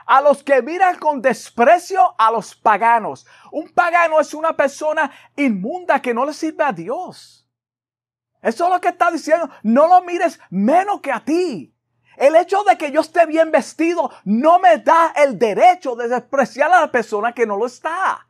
a 0.10 0.22
los 0.22 0.44
que 0.44 0.64
miran 0.64 0.98
con 0.98 1.22
desprecio 1.22 2.16
a 2.18 2.32
los 2.32 2.56
paganos. 2.56 3.28
Un 3.52 3.70
pagano 3.70 4.20
es 4.20 4.34
una 4.34 4.58
persona 4.58 5.12
inmunda 5.36 6.02
que 6.02 6.16
no 6.16 6.26
le 6.26 6.34
sirve 6.34 6.64
a 6.64 6.72
Dios. 6.72 7.48
Eso 8.42 8.64
es 8.66 8.70
lo 8.72 8.82
que 8.82 8.88
está 8.88 9.12
diciendo. 9.12 9.48
No 9.62 9.88
lo 9.88 10.02
mires 10.02 10.40
menos 10.50 11.02
que 11.02 11.12
a 11.12 11.24
ti. 11.24 11.76
El 12.18 12.36
hecho 12.36 12.64
de 12.64 12.76
que 12.76 12.92
yo 12.92 13.02
esté 13.02 13.28
bien 13.28 13.52
vestido 13.52 14.10
no 14.26 14.58
me 14.58 14.80
da 14.80 15.14
el 15.16 15.38
derecho 15.38 15.96
de 15.96 16.08
despreciar 16.08 16.74
a 16.74 16.82
la 16.82 16.92
persona 16.92 17.32
que 17.32 17.46
no 17.46 17.56
lo 17.56 17.68
está. 17.68 18.28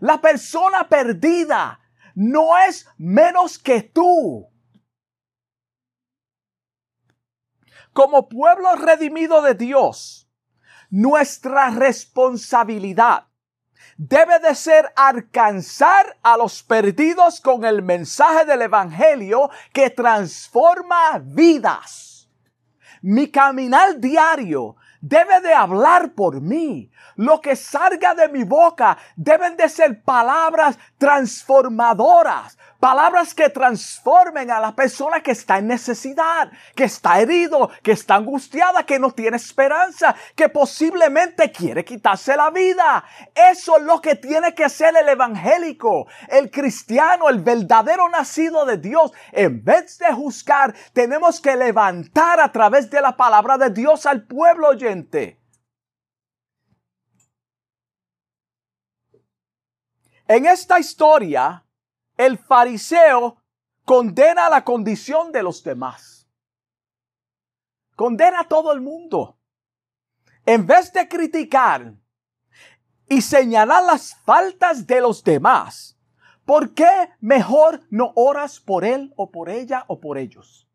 La 0.00 0.20
persona 0.20 0.90
perdida 0.90 1.80
no 2.14 2.58
es 2.58 2.86
menos 2.98 3.58
que 3.58 3.80
tú. 3.80 4.46
Como 7.94 8.28
pueblo 8.28 8.76
redimido 8.76 9.40
de 9.40 9.54
Dios, 9.54 10.25
nuestra 10.96 11.68
responsabilidad 11.68 13.26
debe 13.98 14.38
de 14.40 14.54
ser 14.54 14.90
alcanzar 14.96 16.16
a 16.22 16.38
los 16.38 16.62
perdidos 16.62 17.38
con 17.42 17.66
el 17.66 17.82
mensaje 17.82 18.46
del 18.46 18.62
Evangelio 18.62 19.50
que 19.74 19.90
transforma 19.90 21.18
vidas. 21.22 22.30
Mi 23.02 23.30
caminar 23.30 24.00
diario 24.00 24.76
debe 25.02 25.42
de 25.42 25.52
hablar 25.52 26.14
por 26.14 26.40
mí. 26.40 26.90
Lo 27.16 27.42
que 27.42 27.56
salga 27.56 28.14
de 28.14 28.28
mi 28.30 28.44
boca 28.44 28.96
deben 29.16 29.54
de 29.58 29.68
ser 29.68 30.02
palabras 30.02 30.78
transformadoras, 30.96 32.56
Palabras 32.80 33.34
que 33.34 33.48
transformen 33.48 34.50
a 34.50 34.60
la 34.60 34.74
persona 34.74 35.22
que 35.22 35.30
está 35.30 35.58
en 35.58 35.68
necesidad, 35.68 36.50
que 36.74 36.84
está 36.84 37.20
herido, 37.20 37.70
que 37.82 37.92
está 37.92 38.16
angustiada, 38.16 38.84
que 38.84 38.98
no 38.98 39.10
tiene 39.12 39.36
esperanza, 39.36 40.14
que 40.34 40.48
posiblemente 40.48 41.50
quiere 41.50 41.84
quitarse 41.84 42.36
la 42.36 42.50
vida. 42.50 43.04
Eso 43.34 43.78
es 43.78 43.82
lo 43.82 44.00
que 44.00 44.14
tiene 44.16 44.54
que 44.54 44.68
ser 44.68 44.94
el 44.96 45.08
evangélico, 45.08 46.06
el 46.28 46.50
cristiano, 46.50 47.28
el 47.28 47.40
verdadero 47.40 48.08
nacido 48.08 48.66
de 48.66 48.76
Dios. 48.76 49.12
En 49.32 49.64
vez 49.64 49.98
de 49.98 50.12
juzgar, 50.12 50.74
tenemos 50.92 51.40
que 51.40 51.56
levantar 51.56 52.40
a 52.40 52.52
través 52.52 52.90
de 52.90 53.00
la 53.00 53.16
palabra 53.16 53.56
de 53.56 53.70
Dios 53.70 54.06
al 54.06 54.26
pueblo 54.26 54.68
oyente. 54.68 55.40
En 60.28 60.44
esta 60.44 60.80
historia, 60.80 61.65
el 62.16 62.38
fariseo 62.38 63.42
condena 63.84 64.48
la 64.48 64.64
condición 64.64 65.32
de 65.32 65.42
los 65.42 65.62
demás. 65.62 66.28
Condena 67.94 68.40
a 68.40 68.48
todo 68.48 68.72
el 68.72 68.80
mundo. 68.80 69.38
En 70.44 70.66
vez 70.66 70.92
de 70.92 71.08
criticar 71.08 71.94
y 73.08 73.22
señalar 73.22 73.84
las 73.84 74.14
faltas 74.14 74.86
de 74.86 75.00
los 75.00 75.22
demás, 75.24 75.98
¿por 76.44 76.74
qué 76.74 77.10
mejor 77.20 77.80
no 77.90 78.12
oras 78.14 78.60
por 78.60 78.84
él 78.84 79.12
o 79.16 79.30
por 79.30 79.48
ella 79.48 79.84
o 79.88 80.00
por 80.00 80.18
ellos? 80.18 80.68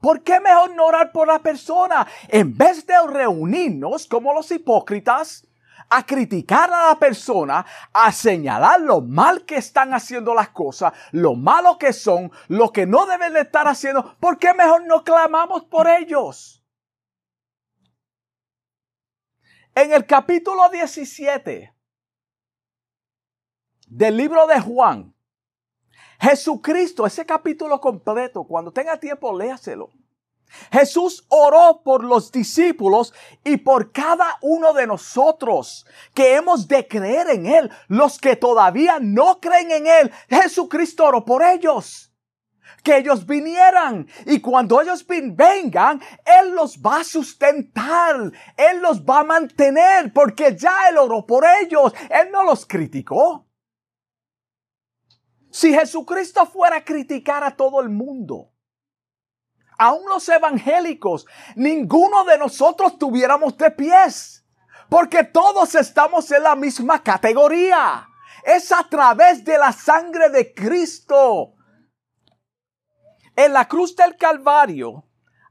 ¿Por 0.00 0.22
qué 0.22 0.38
mejor 0.38 0.74
no 0.74 0.86
orar 0.86 1.10
por 1.10 1.26
la 1.26 1.40
persona? 1.40 2.06
En 2.28 2.56
vez 2.56 2.86
de 2.86 2.94
reunirnos 3.08 4.06
como 4.06 4.32
los 4.32 4.50
hipócritas, 4.50 5.46
a 5.88 6.04
criticar 6.04 6.72
a 6.72 6.88
la 6.88 6.98
persona, 6.98 7.64
a 7.92 8.12
señalar 8.12 8.80
lo 8.80 9.00
mal 9.00 9.44
que 9.44 9.56
están 9.56 9.94
haciendo 9.94 10.34
las 10.34 10.50
cosas, 10.50 10.92
lo 11.12 11.34
malo 11.34 11.78
que 11.78 11.92
son, 11.92 12.30
lo 12.48 12.72
que 12.72 12.86
no 12.86 13.06
deben 13.06 13.32
de 13.32 13.40
estar 13.40 13.66
haciendo, 13.68 14.16
¿por 14.18 14.38
qué 14.38 14.54
mejor 14.54 14.86
no 14.86 15.04
clamamos 15.04 15.64
por 15.64 15.88
ellos? 15.88 16.64
En 19.74 19.92
el 19.92 20.06
capítulo 20.06 20.68
17 20.70 21.74
del 23.88 24.16
libro 24.16 24.46
de 24.46 24.60
Juan, 24.60 25.14
Jesucristo, 26.18 27.06
ese 27.06 27.26
capítulo 27.26 27.80
completo, 27.80 28.44
cuando 28.44 28.72
tenga 28.72 28.98
tiempo, 28.98 29.36
léaselo. 29.36 29.90
Jesús 30.72 31.24
oró 31.28 31.82
por 31.84 32.04
los 32.04 32.32
discípulos 32.32 33.12
y 33.44 33.58
por 33.58 33.92
cada 33.92 34.38
uno 34.42 34.72
de 34.72 34.86
nosotros 34.86 35.86
que 36.14 36.34
hemos 36.34 36.68
de 36.68 36.86
creer 36.86 37.30
en 37.30 37.46
Él. 37.46 37.70
Los 37.88 38.18
que 38.18 38.36
todavía 38.36 38.98
no 39.00 39.40
creen 39.40 39.70
en 39.70 39.86
Él, 39.86 40.12
Jesucristo 40.28 41.04
oró 41.04 41.24
por 41.24 41.42
ellos. 41.42 42.12
Que 42.82 42.98
ellos 42.98 43.26
vinieran 43.26 44.06
y 44.26 44.40
cuando 44.40 44.80
ellos 44.80 45.04
vengan, 45.06 46.00
Él 46.24 46.52
los 46.52 46.78
va 46.78 47.00
a 47.00 47.04
sustentar, 47.04 48.30
Él 48.56 48.80
los 48.80 49.02
va 49.02 49.20
a 49.20 49.24
mantener 49.24 50.12
porque 50.12 50.56
ya 50.56 50.88
Él 50.88 50.98
oró 50.98 51.26
por 51.26 51.44
ellos, 51.62 51.92
Él 52.08 52.30
no 52.30 52.44
los 52.44 52.64
criticó. 52.64 53.46
Si 55.50 55.72
Jesucristo 55.72 56.44
fuera 56.46 56.76
a 56.76 56.84
criticar 56.84 57.42
a 57.42 57.56
todo 57.56 57.80
el 57.80 57.88
mundo, 57.88 58.52
aún 59.78 60.08
los 60.08 60.28
evangélicos, 60.28 61.26
ninguno 61.54 62.24
de 62.24 62.38
nosotros 62.38 62.98
tuviéramos 62.98 63.56
de 63.56 63.70
pies, 63.70 64.44
porque 64.88 65.24
todos 65.24 65.74
estamos 65.74 66.30
en 66.30 66.42
la 66.42 66.54
misma 66.54 67.02
categoría. 67.02 68.08
Es 68.44 68.70
a 68.70 68.84
través 68.88 69.44
de 69.44 69.58
la 69.58 69.72
sangre 69.72 70.28
de 70.28 70.54
Cristo. 70.54 71.54
En 73.34 73.52
la 73.52 73.66
cruz 73.66 73.96
del 73.96 74.16
Calvario, 74.16 75.04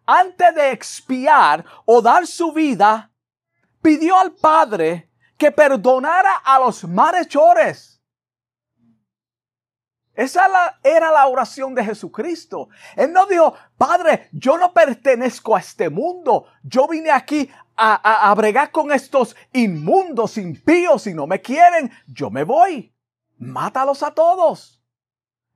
antes 0.05 0.55
de 0.55 0.71
expiar 0.71 1.65
o 1.85 2.01
dar 2.01 2.25
su 2.25 2.51
vida, 2.53 3.11
pidió 3.81 4.17
al 4.17 4.33
Padre 4.33 5.11
que 5.37 5.51
perdonara 5.51 6.37
a 6.37 6.59
los 6.59 6.85
malhechores 6.85 7.94
esa 10.15 10.79
era 10.81 11.11
la 11.11 11.27
oración 11.27 11.75
de 11.75 11.83
Jesucristo. 11.83 12.69
Él 12.95 13.11
no 13.11 13.25
dijo, 13.25 13.53
Padre, 13.77 14.29
yo 14.31 14.57
no 14.57 14.73
pertenezco 14.73 15.55
a 15.55 15.59
este 15.59 15.89
mundo. 15.89 16.45
Yo 16.63 16.87
vine 16.87 17.11
aquí 17.11 17.49
a, 17.75 18.29
a, 18.29 18.33
bregar 18.33 18.71
con 18.71 18.91
estos 18.93 19.35
inmundos, 19.51 20.37
impíos. 20.37 21.07
y 21.07 21.13
no 21.13 21.27
me 21.27 21.41
quieren, 21.41 21.91
yo 22.07 22.29
me 22.29 22.45
voy. 22.45 22.93
Mátalos 23.37 24.03
a 24.03 24.11
todos. 24.11 24.81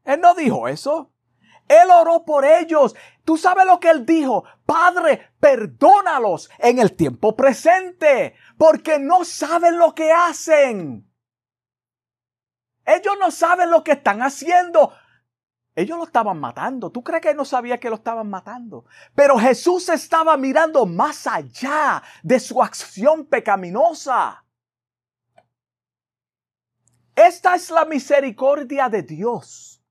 Él 0.03 0.19
no 0.19 0.35
dijo 0.35 0.67
eso. 0.67 1.13
Él 1.69 1.89
oró 1.91 2.25
por 2.25 2.43
ellos. 2.43 2.95
Tú 3.23 3.37
sabes 3.37 3.65
lo 3.65 3.79
que 3.79 3.89
él 3.89 4.05
dijo. 4.05 4.43
Padre, 4.65 5.29
perdónalos 5.39 6.49
en 6.57 6.79
el 6.79 6.95
tiempo 6.95 7.35
presente, 7.35 8.35
porque 8.57 8.99
no 8.99 9.23
saben 9.23 9.77
lo 9.77 9.93
que 9.95 10.11
hacen. 10.11 11.08
Ellos 12.89 13.15
no 13.19 13.29
saben 13.29 13.69
lo 13.69 13.83
que 13.83 13.91
están 13.91 14.21
haciendo. 14.21 14.91
Ellos 15.75 15.97
lo 15.97 16.05
estaban 16.05 16.39
matando. 16.39 16.91
¿Tú 16.91 17.03
crees 17.03 17.21
que 17.21 17.35
no 17.35 17.45
sabía 17.45 17.79
que 17.79 17.89
lo 17.89 17.97
estaban 17.97 18.27
matando? 18.27 18.85
Pero 19.13 19.37
Jesús 19.37 19.89
estaba 19.89 20.35
mirando 20.37 20.87
más 20.87 21.27
allá 21.27 22.01
de 22.23 22.39
su 22.39 22.63
acción 22.63 23.27
pecaminosa. 23.27 24.43
Esta 27.15 27.55
es 27.55 27.69
la 27.69 27.85
misericordia 27.85 28.89
de 28.89 29.03
Dios. 29.03 29.83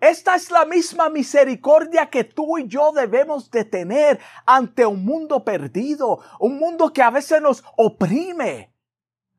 Esta 0.00 0.36
es 0.36 0.52
la 0.52 0.64
misma 0.64 1.10
misericordia 1.10 2.08
que 2.08 2.22
tú 2.22 2.58
y 2.58 2.68
yo 2.68 2.92
debemos 2.92 3.50
de 3.50 3.64
tener 3.64 4.20
ante 4.46 4.86
un 4.86 5.04
mundo 5.04 5.42
perdido, 5.42 6.20
un 6.38 6.58
mundo 6.58 6.92
que 6.92 7.02
a 7.02 7.10
veces 7.10 7.42
nos 7.42 7.64
oprime, 7.76 8.72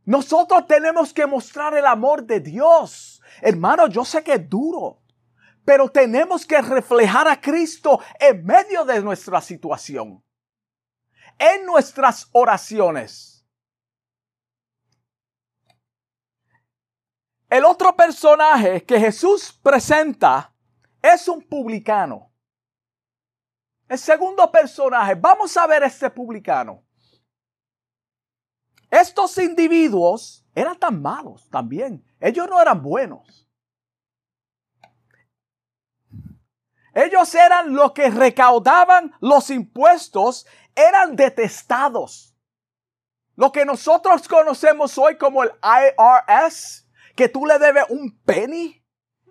nosotros 0.09 0.65
tenemos 0.65 1.13
que 1.13 1.27
mostrar 1.27 1.75
el 1.75 1.85
amor 1.85 2.23
de 2.23 2.39
Dios. 2.39 3.21
Hermano, 3.41 3.85
yo 3.85 4.03
sé 4.03 4.23
que 4.23 4.33
es 4.33 4.49
duro, 4.49 5.03
pero 5.63 5.87
tenemos 5.87 6.47
que 6.47 6.59
reflejar 6.63 7.27
a 7.27 7.39
Cristo 7.39 7.99
en 8.19 8.43
medio 8.43 8.83
de 8.85 9.03
nuestra 9.03 9.39
situación, 9.39 10.23
en 11.37 11.63
nuestras 11.63 12.27
oraciones. 12.31 13.47
El 17.47 17.63
otro 17.63 17.95
personaje 17.95 18.83
que 18.83 18.99
Jesús 18.99 19.53
presenta 19.61 20.51
es 21.03 21.27
un 21.27 21.47
publicano. 21.47 22.33
El 23.87 23.99
segundo 23.99 24.51
personaje, 24.51 25.13
vamos 25.13 25.55
a 25.55 25.67
ver 25.67 25.83
este 25.83 26.09
publicano. 26.09 26.88
Estos 28.89 29.38
individuos 29.38 30.45
eran 30.56 30.78
tan 30.78 31.02
malos 31.02 31.47
también. 31.49 32.04
Ellos 32.19 32.49
no 32.49 32.62
eran 32.62 32.82
buenos. 32.82 33.47
Ellos 36.93 37.34
eran 37.36 37.73
los 37.73 37.93
que 37.93 38.10
recaudaban 38.10 39.13
los 39.21 39.49
impuestos, 39.52 40.45
eran 40.75 41.15
detestados. 41.15 42.36
Lo 43.36 43.52
que 43.52 43.63
nosotros 43.63 44.28
conocemos 44.28 44.97
hoy 44.97 45.17
como 45.17 45.43
el 45.43 45.52
IRS, 45.63 46.89
que 47.15 47.30
tú 47.30 47.45
le 47.45 47.58
debes 47.60 47.86
un 47.89 48.19
penny. 48.25 48.84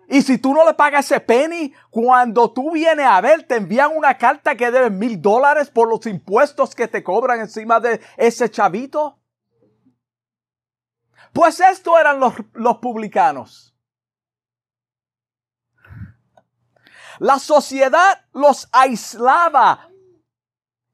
Y 0.07 0.23
si 0.23 0.39
tú 0.39 0.53
no 0.53 0.65
le 0.65 0.73
pagas 0.73 1.05
ese 1.05 1.19
penny, 1.19 1.71
cuando 1.91 2.51
tú 2.51 2.71
vienes 2.71 3.05
a 3.05 3.21
ver, 3.21 3.43
te 3.43 3.57
envían 3.57 3.95
una 3.95 4.17
carta 4.17 4.55
que 4.55 4.71
debe 4.71 4.89
mil 4.89 5.21
dólares 5.21 5.69
por 5.69 5.87
los 5.87 6.07
impuestos 6.07 6.73
que 6.73 6.87
te 6.87 7.03
cobran 7.03 7.41
encima 7.41 7.79
de 7.79 8.01
ese 8.17 8.49
chavito. 8.49 9.18
Pues 11.33 11.59
esto 11.59 11.97
eran 11.97 12.19
los, 12.19 12.33
los 12.53 12.77
publicanos. 12.77 13.75
La 17.19 17.37
sociedad 17.37 18.25
los 18.33 18.69
aislaba 18.71 19.89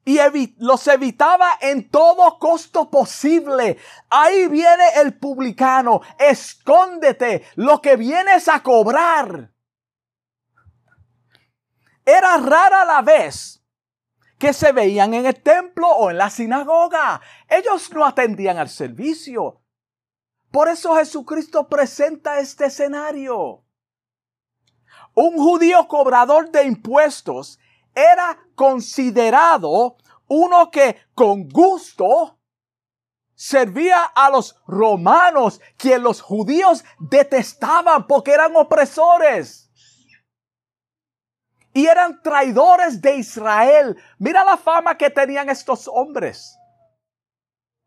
y 0.05 0.19
los 0.57 0.87
evitaba 0.87 1.57
en 1.61 1.89
todo 1.89 2.37
costo 2.37 2.89
posible. 2.89 3.77
Ahí 4.09 4.47
viene 4.47 4.83
el 4.97 5.17
publicano. 5.17 6.01
Escóndete 6.19 7.45
lo 7.55 7.81
que 7.81 7.95
vienes 7.95 8.47
a 8.47 8.61
cobrar. 8.61 9.51
Era 12.05 12.37
rara 12.37 12.85
la 12.85 13.01
vez 13.01 13.63
que 14.37 14.53
se 14.53 14.71
veían 14.71 15.15
en 15.15 15.25
el 15.25 15.41
templo 15.41 15.87
o 15.87 16.11
en 16.11 16.19
la 16.19 16.29
sinagoga. 16.29 17.19
Ellos 17.49 17.91
no 17.93 18.05
atendían 18.05 18.59
al 18.59 18.69
servicio. 18.69 19.64
Por 20.55 20.69
eso 20.69 20.95
Jesucristo 20.95 21.67
presenta 21.67 22.39
este 22.39 22.67
escenario. 22.67 23.65
Un 25.13 25.35
judío 25.35 25.85
cobrador 25.85 26.49
de 26.49 26.63
impuestos 26.63 27.59
era 27.93 28.39
considerado 28.55 29.97
uno 30.29 30.71
que 30.71 30.95
con 31.13 31.49
gusto 31.49 32.39
servía 33.33 34.01
a 34.01 34.29
los 34.29 34.55
romanos, 34.65 35.59
quien 35.75 36.01
los 36.01 36.21
judíos 36.21 36.85
detestaban 36.99 38.07
porque 38.07 38.31
eran 38.31 38.55
opresores. 38.55 39.69
Y 41.73 41.85
eran 41.87 42.21
traidores 42.21 43.01
de 43.01 43.17
Israel. 43.17 44.01
Mira 44.19 44.45
la 44.45 44.55
fama 44.55 44.97
que 44.97 45.09
tenían 45.09 45.49
estos 45.49 45.89
hombres. 45.89 46.57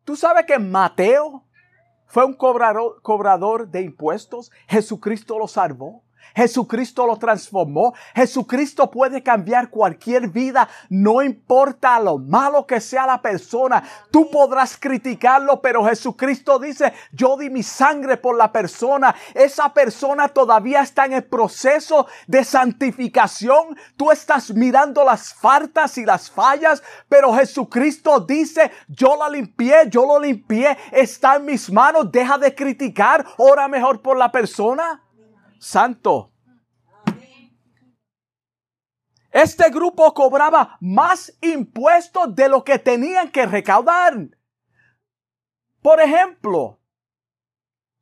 Tú 0.04 0.16
sabes 0.16 0.44
que 0.44 0.59
Mateo 0.59 1.47
fue 2.09 2.25
un 2.25 2.35
cobrador, 2.35 3.01
cobrador 3.03 3.68
de 3.68 3.83
impuestos. 3.83 4.51
Jesucristo 4.66 5.38
lo 5.38 5.47
salvó. 5.47 6.03
Jesucristo 6.35 7.07
lo 7.07 7.17
transformó. 7.17 7.95
Jesucristo 8.14 8.91
puede 8.91 9.23
cambiar 9.23 9.71
cualquier 9.71 10.29
vida, 10.29 10.69
no 10.88 11.23
importa 11.23 11.99
lo 12.01 12.19
malo 12.19 12.67
que 12.67 12.81
sea 12.81 13.07
la 13.07 13.21
persona. 13.21 13.83
Tú 14.11 14.31
podrás 14.31 14.77
criticarlo, 14.77 15.61
pero 15.61 15.85
Jesucristo 15.85 16.59
dice, 16.59 16.93
yo 17.12 17.37
di 17.37 17.51
mi 17.51 17.62
sangre 17.62 18.17
por 18.17 18.37
la 18.37 18.53
persona. 18.53 19.14
Esa 19.35 19.73
persona 19.73 20.29
todavía 20.29 20.83
está 20.83 21.07
en 21.07 21.14
el 21.14 21.25
proceso 21.25 22.07
de 22.27 22.45
santificación. 22.45 23.77
Tú 23.97 24.11
estás 24.11 24.51
mirando 24.51 25.05
las 25.05 25.35
faltas 25.35 25.99
y 25.99 26.05
las 26.05 26.31
fallas, 26.31 26.83
pero 27.09 27.33
Jesucristo 27.35 28.21
dice, 28.21 28.71
yo 28.88 29.17
la 29.17 29.29
limpié, 29.29 29.88
yo 29.88 30.07
lo 30.07 30.21
limpié, 30.21 30.77
está 30.93 31.37
en 31.37 31.47
mis 31.47 31.71
manos, 31.71 32.11
deja 32.11 32.38
de 32.38 32.55
criticar, 32.55 33.25
ora 33.37 33.69
mejor 33.69 34.01
por 34.03 34.17
la 34.17 34.31
persona 34.31 35.03
santo. 35.59 36.33
Este 39.31 39.68
grupo 39.71 40.14
cobraba 40.14 40.79
más 40.81 41.37
impuestos 41.42 42.35
de 42.35 42.49
lo 42.49 42.64
que 42.64 42.79
tenían 42.79 43.31
que 43.31 43.47
recaudar. 43.47 44.29
Por 45.83 46.01
ejemplo, 46.01 46.81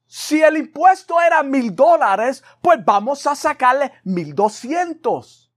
si 0.06 0.40
el 0.40 0.56
impuesto 0.56 1.20
era 1.20 1.42
mil 1.42 1.74
dólares, 1.74 2.44
pues 2.62 2.82
vamos 2.84 3.26
a 3.26 3.34
sacarle 3.34 3.92
mil 4.04 4.34
doscientos. 4.34 5.52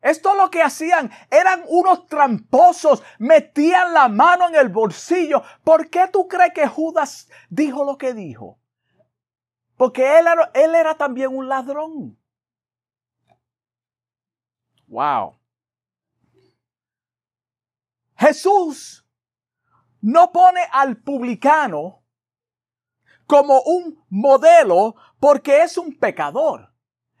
Esto 0.00 0.32
es 0.32 0.36
lo 0.36 0.50
que 0.50 0.62
hacían. 0.62 1.10
Eran 1.30 1.64
unos 1.66 2.06
tramposos. 2.06 3.02
Metían 3.18 3.94
la 3.94 4.08
mano 4.08 4.48
en 4.48 4.54
el 4.54 4.68
bolsillo. 4.68 5.42
¿Por 5.64 5.88
qué 5.88 6.08
tú 6.12 6.28
crees 6.28 6.52
que 6.52 6.68
Judas 6.68 7.28
dijo 7.48 7.84
lo 7.84 7.96
que 7.96 8.12
dijo? 8.12 8.60
Porque 9.76 10.18
él 10.18 10.26
era, 10.26 10.50
él 10.54 10.74
era 10.74 10.94
también 10.94 11.34
un 11.34 11.48
ladrón. 11.48 12.18
Wow. 14.86 15.36
Jesús 18.16 19.04
no 20.00 20.30
pone 20.32 20.60
al 20.70 20.98
publicano 20.98 22.02
como 23.26 23.60
un 23.62 24.04
modelo 24.08 24.94
porque 25.18 25.62
es 25.62 25.76
un 25.78 25.98
pecador. 25.98 26.72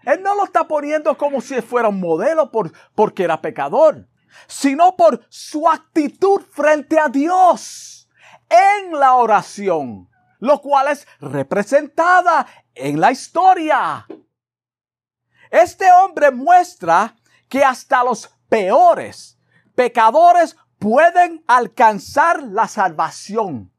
Él 0.02 0.22
no 0.22 0.34
lo 0.34 0.44
está 0.44 0.68
poniendo 0.68 1.16
como 1.16 1.40
si 1.40 1.60
fuera 1.62 1.88
un 1.88 1.98
modelo 1.98 2.50
por, 2.50 2.72
porque 2.94 3.24
era 3.24 3.40
pecador, 3.40 4.06
sino 4.46 4.96
por 4.96 5.26
su 5.30 5.68
actitud 5.68 6.42
frente 6.42 6.98
a 6.98 7.08
Dios 7.08 8.08
en 8.50 8.92
la 8.92 9.14
oración 9.14 10.10
lo 10.44 10.60
cual 10.60 10.88
es 10.88 11.06
representada 11.20 12.46
en 12.74 13.00
la 13.00 13.10
historia. 13.10 14.06
Este 15.50 15.90
hombre 15.90 16.30
muestra 16.30 17.16
que 17.48 17.64
hasta 17.64 18.04
los 18.04 18.28
peores 18.50 19.38
pecadores 19.74 20.54
pueden 20.78 21.42
alcanzar 21.46 22.42
la 22.42 22.68
salvación. 22.68 23.72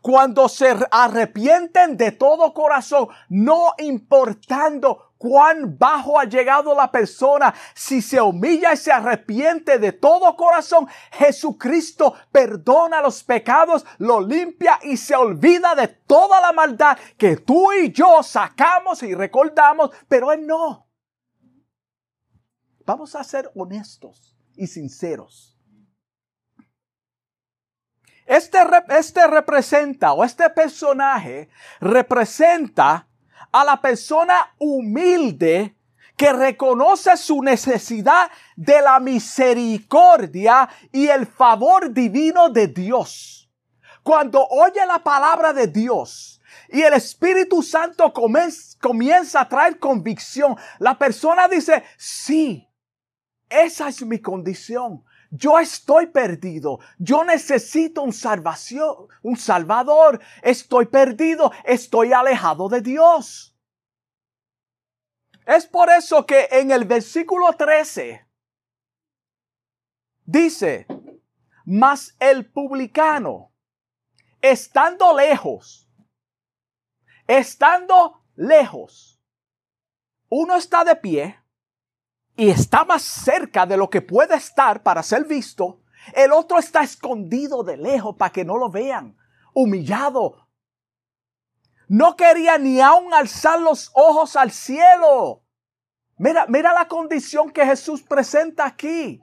Cuando 0.00 0.48
se 0.48 0.74
arrepienten 0.90 1.96
de 1.96 2.12
todo 2.12 2.52
corazón, 2.52 3.08
no 3.28 3.74
importando 3.78 5.14
cuán 5.18 5.78
bajo 5.78 6.20
ha 6.20 6.24
llegado 6.24 6.74
la 6.74 6.90
persona, 6.90 7.54
si 7.74 8.02
se 8.02 8.20
humilla 8.20 8.74
y 8.74 8.76
se 8.76 8.92
arrepiente 8.92 9.78
de 9.78 9.92
todo 9.92 10.36
corazón, 10.36 10.86
Jesucristo 11.12 12.14
perdona 12.30 13.00
los 13.00 13.24
pecados, 13.24 13.86
lo 13.98 14.20
limpia 14.20 14.78
y 14.82 14.98
se 14.98 15.16
olvida 15.16 15.74
de 15.74 15.88
toda 15.88 16.40
la 16.42 16.52
maldad 16.52 16.98
que 17.16 17.38
tú 17.38 17.72
y 17.72 17.90
yo 17.90 18.22
sacamos 18.22 19.02
y 19.02 19.14
recordamos, 19.14 19.90
pero 20.08 20.30
Él 20.30 20.46
no. 20.46 20.86
Vamos 22.84 23.14
a 23.14 23.24
ser 23.24 23.50
honestos 23.54 24.36
y 24.56 24.66
sinceros. 24.66 25.53
Este, 28.26 28.58
este 28.88 29.26
representa 29.26 30.12
o 30.12 30.24
este 30.24 30.48
personaje 30.50 31.48
representa 31.80 33.06
a 33.52 33.64
la 33.64 33.80
persona 33.80 34.54
humilde 34.58 35.76
que 36.16 36.32
reconoce 36.32 37.16
su 37.16 37.42
necesidad 37.42 38.30
de 38.56 38.80
la 38.80 39.00
misericordia 39.00 40.68
y 40.92 41.08
el 41.08 41.26
favor 41.26 41.92
divino 41.92 42.48
de 42.48 42.68
Dios. 42.68 43.50
Cuando 44.02 44.46
oye 44.46 44.84
la 44.86 45.02
palabra 45.02 45.52
de 45.52 45.66
Dios 45.66 46.40
y 46.68 46.82
el 46.82 46.94
Espíritu 46.94 47.62
Santo 47.62 48.12
comienza 48.12 49.40
a 49.40 49.48
traer 49.48 49.78
convicción, 49.78 50.56
la 50.78 50.96
persona 50.96 51.48
dice, 51.48 51.82
sí, 51.96 52.68
esa 53.48 53.88
es 53.88 54.02
mi 54.04 54.18
condición. 54.18 55.04
Yo 55.36 55.58
estoy 55.58 56.06
perdido. 56.06 56.78
Yo 56.96 57.24
necesito 57.24 58.02
un 58.02 58.12
salvación, 58.12 59.08
un 59.22 59.36
salvador. 59.36 60.20
Estoy 60.42 60.86
perdido. 60.86 61.50
Estoy 61.64 62.12
alejado 62.12 62.68
de 62.68 62.80
Dios. 62.80 63.56
Es 65.44 65.66
por 65.66 65.90
eso 65.90 66.24
que 66.24 66.48
en 66.52 66.70
el 66.70 66.84
versículo 66.84 67.52
13 67.52 68.24
dice, 70.24 70.86
mas 71.64 72.14
el 72.20 72.48
publicano, 72.48 73.52
estando 74.40 75.16
lejos, 75.16 75.90
estando 77.26 78.22
lejos, 78.36 79.20
uno 80.28 80.54
está 80.54 80.84
de 80.84 80.94
pie 80.94 81.43
y 82.36 82.50
está 82.50 82.84
más 82.84 83.02
cerca 83.02 83.66
de 83.66 83.76
lo 83.76 83.88
que 83.88 84.02
puede 84.02 84.34
estar 84.34 84.82
para 84.82 85.02
ser 85.02 85.24
visto, 85.24 85.80
el 86.14 86.32
otro 86.32 86.58
está 86.58 86.82
escondido 86.82 87.62
de 87.62 87.76
lejos 87.76 88.16
para 88.16 88.32
que 88.32 88.44
no 88.44 88.56
lo 88.58 88.70
vean, 88.70 89.16
humillado, 89.52 90.44
no 91.88 92.16
quería 92.16 92.58
ni 92.58 92.80
aún 92.80 93.12
alzar 93.12 93.60
los 93.60 93.90
ojos 93.94 94.36
al 94.36 94.50
cielo. 94.50 95.42
Mira, 96.16 96.46
mira 96.48 96.72
la 96.72 96.88
condición 96.88 97.50
que 97.50 97.66
Jesús 97.66 98.02
presenta 98.02 98.64
aquí. 98.64 99.22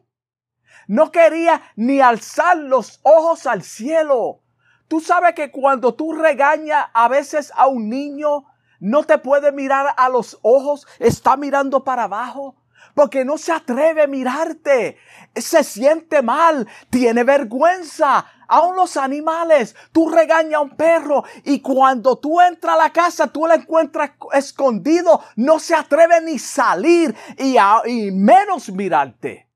No 0.87 1.11
quería 1.11 1.61
ni 1.75 2.01
alzar 2.01 2.57
los 2.57 2.99
ojos 3.03 3.47
al 3.47 3.63
cielo. 3.63 4.41
Tú 4.87 4.99
sabes 4.99 5.33
que 5.33 5.51
cuando 5.51 5.95
tú 5.95 6.13
regañas 6.13 6.87
a 6.93 7.07
veces 7.07 7.51
a 7.55 7.67
un 7.67 7.89
niño, 7.89 8.45
no 8.79 9.03
te 9.03 9.17
puede 9.17 9.51
mirar 9.51 9.93
a 9.97 10.09
los 10.09 10.37
ojos, 10.41 10.85
está 10.99 11.37
mirando 11.37 11.83
para 11.83 12.03
abajo 12.03 12.60
porque 12.93 13.25
no 13.25 13.37
se 13.37 13.51
atreve 13.51 14.03
a 14.03 14.07
mirarte. 14.07 14.97
Se 15.35 15.63
siente 15.63 16.21
mal, 16.21 16.67
tiene 16.89 17.23
vergüenza. 17.23 18.25
Aún 18.47 18.75
los 18.75 18.97
animales, 18.97 19.75
tú 19.91 20.09
regañas 20.09 20.55
a 20.55 20.61
un 20.61 20.75
perro 20.75 21.23
y 21.45 21.61
cuando 21.61 22.17
tú 22.17 22.41
entras 22.41 22.75
a 22.75 22.83
la 22.83 22.91
casa, 22.91 23.27
tú 23.27 23.47
lo 23.47 23.53
encuentras 23.53 24.11
escondido, 24.33 25.23
no 25.37 25.59
se 25.59 25.73
atreve 25.73 26.19
ni 26.21 26.37
salir 26.37 27.15
y, 27.37 27.55
y 27.85 28.11
menos 28.11 28.69
mirarte. 28.71 29.49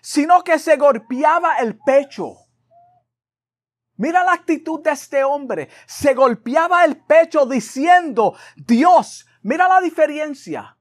Sino 0.00 0.42
que 0.44 0.58
se 0.58 0.76
golpeaba 0.76 1.58
el 1.58 1.78
pecho. 1.78 2.42
Mira 3.96 4.24
la 4.24 4.32
actitud 4.32 4.80
de 4.82 4.90
este 4.90 5.22
hombre. 5.22 5.68
Se 5.86 6.14
golpeaba 6.14 6.84
el 6.84 6.96
pecho 6.96 7.46
diciendo, 7.46 8.34
Dios, 8.56 9.26
Mira 9.42 9.68
la 9.68 9.80
diferencia. 9.80 10.76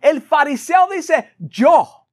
El 0.00 0.22
fariseo 0.22 0.88
dice, 0.90 1.34
yo 1.38 2.08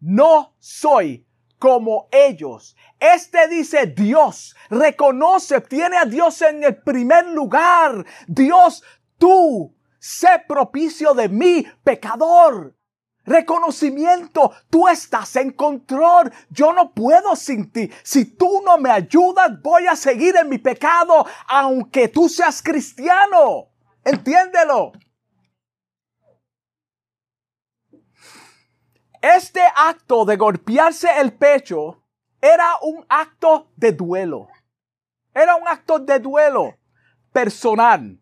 no 0.00 0.54
soy 0.58 1.26
como 1.58 2.08
ellos. 2.12 2.76
Este 3.00 3.48
dice 3.48 3.86
Dios, 3.86 4.54
reconoce, 4.70 5.60
tiene 5.62 5.96
a 5.96 6.04
Dios 6.04 6.40
en 6.42 6.62
el 6.62 6.76
primer 6.76 7.26
lugar. 7.26 8.04
Dios, 8.26 8.84
tú, 9.18 9.74
sé 9.98 10.44
propicio 10.46 11.14
de 11.14 11.28
mí, 11.28 11.66
pecador. 11.82 12.76
Reconocimiento, 13.24 14.52
tú 14.68 14.86
estás 14.86 15.34
en 15.36 15.52
control. 15.52 16.30
Yo 16.50 16.74
no 16.74 16.92
puedo 16.92 17.34
sin 17.34 17.72
ti. 17.72 17.90
Si 18.02 18.36
tú 18.36 18.62
no 18.64 18.76
me 18.76 18.90
ayudas, 18.90 19.50
voy 19.62 19.86
a 19.86 19.96
seguir 19.96 20.36
en 20.36 20.50
mi 20.50 20.58
pecado, 20.58 21.24
aunque 21.48 22.08
tú 22.08 22.28
seas 22.28 22.62
cristiano. 22.62 23.73
Entiéndelo. 24.04 24.92
Este 29.22 29.62
acto 29.74 30.26
de 30.26 30.36
golpearse 30.36 31.08
el 31.18 31.32
pecho 31.32 32.02
era 32.42 32.76
un 32.82 33.06
acto 33.08 33.70
de 33.74 33.92
duelo. 33.92 34.48
Era 35.32 35.56
un 35.56 35.66
acto 35.66 35.98
de 35.98 36.18
duelo 36.18 36.76
personal. 37.32 38.20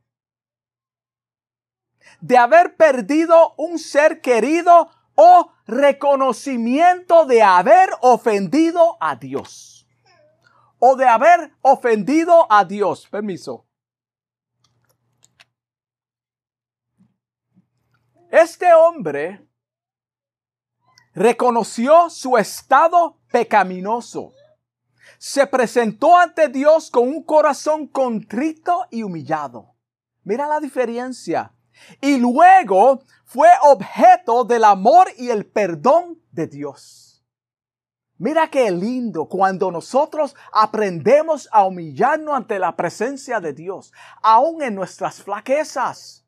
De 2.21 2.39
haber 2.39 2.77
perdido 2.77 3.55
un 3.57 3.81
ser 3.81 4.21
querido 4.21 4.91
o 5.17 5.53
reconocimiento 5.67 7.27
de 7.27 7.43
haber 7.43 7.91
ofendido 8.01 8.97
a 9.01 9.17
Dios. 9.17 9.89
O 10.79 10.95
de 10.95 11.09
haber 11.09 11.53
ofendido 11.63 12.47
a 12.49 12.65
Dios. 12.65 13.09
Permiso. 13.09 13.67
Este 18.33 18.73
hombre 18.73 19.47
reconoció 21.13 22.09
su 22.09 22.39
estado 22.39 23.21
pecaminoso. 23.31 24.33
Se 25.19 25.47
presentó 25.47 26.17
ante 26.17 26.49
Dios 26.49 26.91
con 26.91 27.09
un 27.09 27.25
corazón 27.25 27.87
contrito 27.87 28.87
y 28.91 29.03
humillado. 29.03 29.77
Mira 30.25 30.49
la 30.49 30.61
diferencia. 30.61 31.53
Y 32.01 32.17
luego 32.17 33.03
fue 33.27 33.51
objeto 33.65 34.45
del 34.45 34.65
amor 34.65 35.09
y 35.19 35.29
el 35.29 35.45
perdón 35.45 36.19
de 36.31 36.47
Dios. 36.47 37.23
Mira 38.17 38.49
qué 38.49 38.71
lindo 38.71 39.27
cuando 39.27 39.71
nosotros 39.71 40.35
aprendemos 40.55 41.51
a 41.53 41.67
humillarnos 41.67 42.35
ante 42.35 42.59
la 42.59 42.77
presencia 42.77 43.41
de 43.41 43.53
Dios, 43.53 43.93
aun 44.23 44.63
en 44.63 44.75
nuestras 44.75 45.23
flaquezas. 45.23 46.22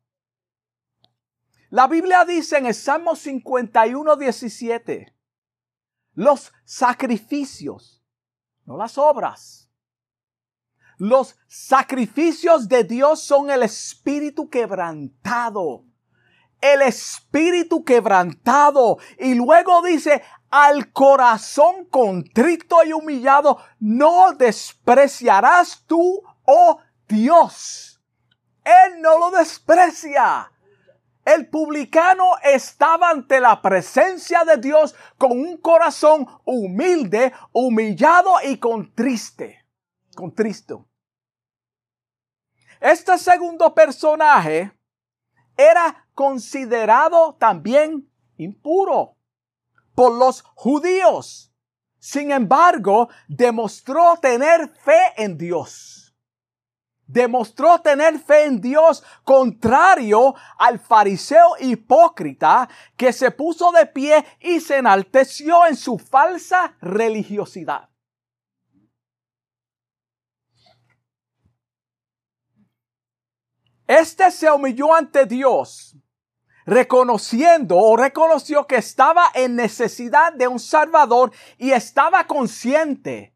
La 1.70 1.86
Biblia 1.88 2.24
dice 2.24 2.58
en 2.58 2.66
el 2.66 2.74
Salmo 2.74 3.16
51, 3.16 4.16
17, 4.16 5.14
los 6.14 6.52
sacrificios, 6.64 8.04
no 8.64 8.76
las 8.76 8.98
obras. 8.98 9.64
Los 10.98 11.36
sacrificios 11.48 12.68
de 12.68 12.84
Dios 12.84 13.20
son 13.20 13.50
el 13.50 13.64
espíritu 13.64 14.48
quebrantado. 14.48 15.84
El 16.60 16.82
espíritu 16.82 17.84
quebrantado. 17.84 18.98
Y 19.18 19.34
luego 19.34 19.82
dice, 19.82 20.22
al 20.50 20.92
corazón 20.92 21.86
contrito 21.86 22.84
y 22.84 22.92
humillado, 22.92 23.58
no 23.80 24.32
despreciarás 24.32 25.84
tú, 25.86 26.22
oh 26.44 26.78
Dios. 27.08 28.00
Él 28.64 29.02
no 29.02 29.18
lo 29.18 29.30
desprecia. 29.36 30.50
El 31.24 31.48
publicano 31.48 32.32
estaba 32.42 33.08
ante 33.08 33.40
la 33.40 33.62
presencia 33.62 34.44
de 34.44 34.58
Dios 34.58 34.94
con 35.16 35.32
un 35.32 35.56
corazón 35.56 36.26
humilde, 36.44 37.32
humillado 37.52 38.34
y 38.44 38.58
contriste. 38.58 39.64
Contristo. 40.14 40.86
Este 42.78 43.16
segundo 43.16 43.74
personaje 43.74 44.72
era 45.56 46.06
considerado 46.14 47.34
también 47.36 48.10
impuro 48.36 49.16
por 49.94 50.12
los 50.12 50.42
judíos. 50.42 51.50
Sin 51.98 52.32
embargo, 52.32 53.08
demostró 53.28 54.18
tener 54.20 54.68
fe 54.76 55.14
en 55.16 55.38
Dios 55.38 56.03
demostró 57.06 57.80
tener 57.80 58.18
fe 58.18 58.44
en 58.44 58.60
Dios 58.60 59.02
contrario 59.24 60.34
al 60.58 60.78
fariseo 60.78 61.56
hipócrita 61.60 62.68
que 62.96 63.12
se 63.12 63.30
puso 63.30 63.70
de 63.72 63.86
pie 63.86 64.24
y 64.40 64.60
se 64.60 64.78
enalteció 64.78 65.66
en 65.66 65.76
su 65.76 65.98
falsa 65.98 66.76
religiosidad. 66.80 67.88
Este 73.86 74.30
se 74.30 74.50
humilló 74.50 74.94
ante 74.94 75.26
Dios, 75.26 75.94
reconociendo 76.64 77.76
o 77.76 77.96
reconoció 77.98 78.66
que 78.66 78.76
estaba 78.76 79.30
en 79.34 79.56
necesidad 79.56 80.32
de 80.32 80.48
un 80.48 80.58
Salvador 80.58 81.32
y 81.58 81.72
estaba 81.72 82.26
consciente 82.26 83.33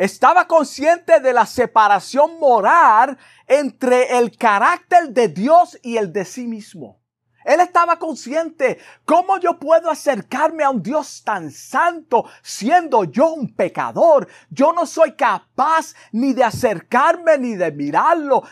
estaba 0.00 0.46
consciente 0.46 1.20
de 1.20 1.34
la 1.34 1.44
separación 1.44 2.38
moral 2.38 3.18
entre 3.46 4.16
el 4.16 4.34
carácter 4.34 5.10
de 5.10 5.28
Dios 5.28 5.78
y 5.82 5.98
el 5.98 6.10
de 6.10 6.24
sí 6.24 6.46
mismo. 6.46 7.02
Él 7.44 7.60
estaba 7.60 7.98
consciente, 7.98 8.78
¿cómo 9.04 9.38
yo 9.38 9.58
puedo 9.58 9.90
acercarme 9.90 10.64
a 10.64 10.70
un 10.70 10.82
Dios 10.82 11.22
tan 11.22 11.50
santo 11.50 12.24
siendo 12.40 13.04
yo 13.04 13.34
un 13.34 13.54
pecador? 13.54 14.26
Yo 14.48 14.72
no 14.72 14.86
soy 14.86 15.12
capaz 15.12 15.94
ni 16.12 16.32
de 16.32 16.44
acercarme 16.44 17.36
ni 17.36 17.54
de 17.54 17.70
mirarlo. 17.70 18.42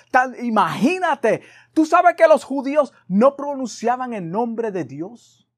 Imagínate, 0.40 1.40
tú 1.72 1.86
sabes 1.86 2.14
que 2.14 2.28
los 2.28 2.44
judíos 2.44 2.92
no 3.06 3.36
pronunciaban 3.36 4.12
el 4.12 4.30
nombre 4.30 4.70
de 4.70 4.84
Dios 4.84 5.48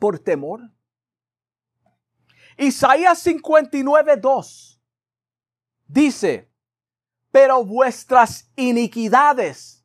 por 0.00 0.18
temor. 0.18 0.72
Isaías 2.56 3.20
59, 3.20 4.16
2 4.16 4.73
dice, 5.86 6.50
pero 7.30 7.64
vuestras 7.64 8.50
iniquidades 8.56 9.84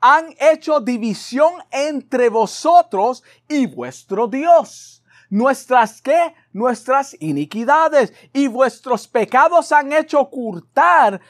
han 0.00 0.34
hecho 0.40 0.80
división 0.80 1.52
entre 1.70 2.28
vosotros 2.28 3.22
y 3.48 3.66
vuestro 3.66 4.28
Dios. 4.28 5.04
Nuestras 5.28 6.00
qué? 6.00 6.34
Nuestras 6.52 7.16
iniquidades 7.20 8.12
y 8.32 8.48
vuestros 8.48 9.06
pecados 9.06 9.72
han 9.72 9.92
hecho 9.92 10.20
ocultar 10.20 11.20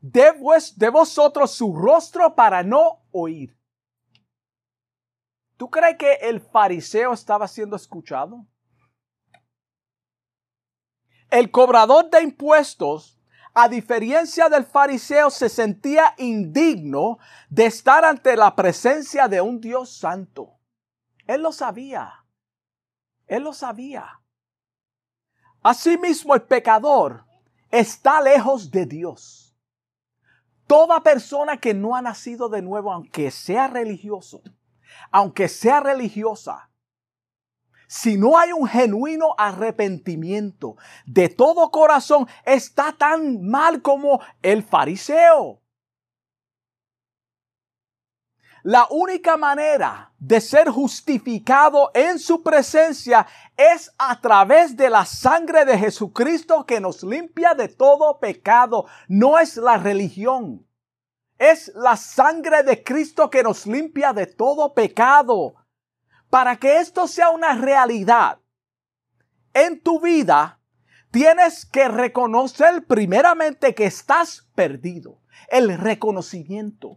de, 0.00 0.32
de 0.76 0.88
vosotros 0.90 1.52
su 1.52 1.74
rostro 1.74 2.34
para 2.34 2.62
no 2.62 3.04
oír. 3.12 3.56
¿Tú 5.56 5.70
crees 5.70 5.96
que 5.96 6.14
el 6.14 6.40
fariseo 6.40 7.12
estaba 7.12 7.46
siendo 7.46 7.76
escuchado? 7.76 8.46
El 11.30 11.50
cobrador 11.50 12.10
de 12.10 12.22
impuestos 12.22 13.21
a 13.54 13.68
diferencia 13.68 14.48
del 14.48 14.64
fariseo, 14.64 15.30
se 15.30 15.48
sentía 15.48 16.14
indigno 16.16 17.18
de 17.50 17.66
estar 17.66 18.04
ante 18.04 18.36
la 18.36 18.54
presencia 18.56 19.28
de 19.28 19.40
un 19.40 19.60
Dios 19.60 19.90
santo. 19.90 20.58
Él 21.26 21.42
lo 21.42 21.52
sabía. 21.52 22.24
Él 23.26 23.42
lo 23.42 23.52
sabía. 23.52 24.20
Asimismo, 25.62 26.34
el 26.34 26.42
pecador 26.42 27.24
está 27.70 28.20
lejos 28.20 28.70
de 28.70 28.86
Dios. 28.86 29.54
Toda 30.66 31.02
persona 31.02 31.58
que 31.58 31.74
no 31.74 31.94
ha 31.94 32.02
nacido 32.02 32.48
de 32.48 32.62
nuevo, 32.62 32.92
aunque 32.92 33.30
sea 33.30 33.68
religioso, 33.68 34.42
aunque 35.10 35.48
sea 35.48 35.80
religiosa, 35.80 36.70
si 37.92 38.16
no 38.16 38.38
hay 38.38 38.52
un 38.52 38.66
genuino 38.66 39.34
arrepentimiento 39.36 40.76
de 41.04 41.28
todo 41.28 41.70
corazón, 41.70 42.26
está 42.46 42.94
tan 42.96 43.46
mal 43.46 43.82
como 43.82 44.18
el 44.40 44.62
fariseo. 44.62 45.60
La 48.62 48.86
única 48.88 49.36
manera 49.36 50.10
de 50.18 50.40
ser 50.40 50.70
justificado 50.70 51.90
en 51.92 52.18
su 52.18 52.42
presencia 52.42 53.26
es 53.58 53.92
a 53.98 54.18
través 54.22 54.74
de 54.74 54.88
la 54.88 55.04
sangre 55.04 55.66
de 55.66 55.76
Jesucristo 55.76 56.64
que 56.64 56.80
nos 56.80 57.02
limpia 57.02 57.52
de 57.52 57.68
todo 57.68 58.18
pecado. 58.18 58.86
No 59.06 59.38
es 59.38 59.58
la 59.58 59.76
religión. 59.76 60.66
Es 61.36 61.70
la 61.74 61.98
sangre 61.98 62.62
de 62.62 62.82
Cristo 62.82 63.28
que 63.28 63.42
nos 63.42 63.66
limpia 63.66 64.14
de 64.14 64.24
todo 64.28 64.72
pecado 64.72 65.56
para 66.32 66.56
que 66.56 66.78
esto 66.78 67.06
sea 67.06 67.28
una 67.28 67.54
realidad 67.54 68.38
en 69.52 69.82
tu 69.82 70.00
vida, 70.00 70.58
tienes 71.10 71.66
que 71.66 71.88
reconocer 71.88 72.86
primeramente 72.86 73.74
que 73.74 73.84
estás 73.84 74.48
perdido. 74.54 75.20
El 75.48 75.76
reconocimiento. 75.76 76.96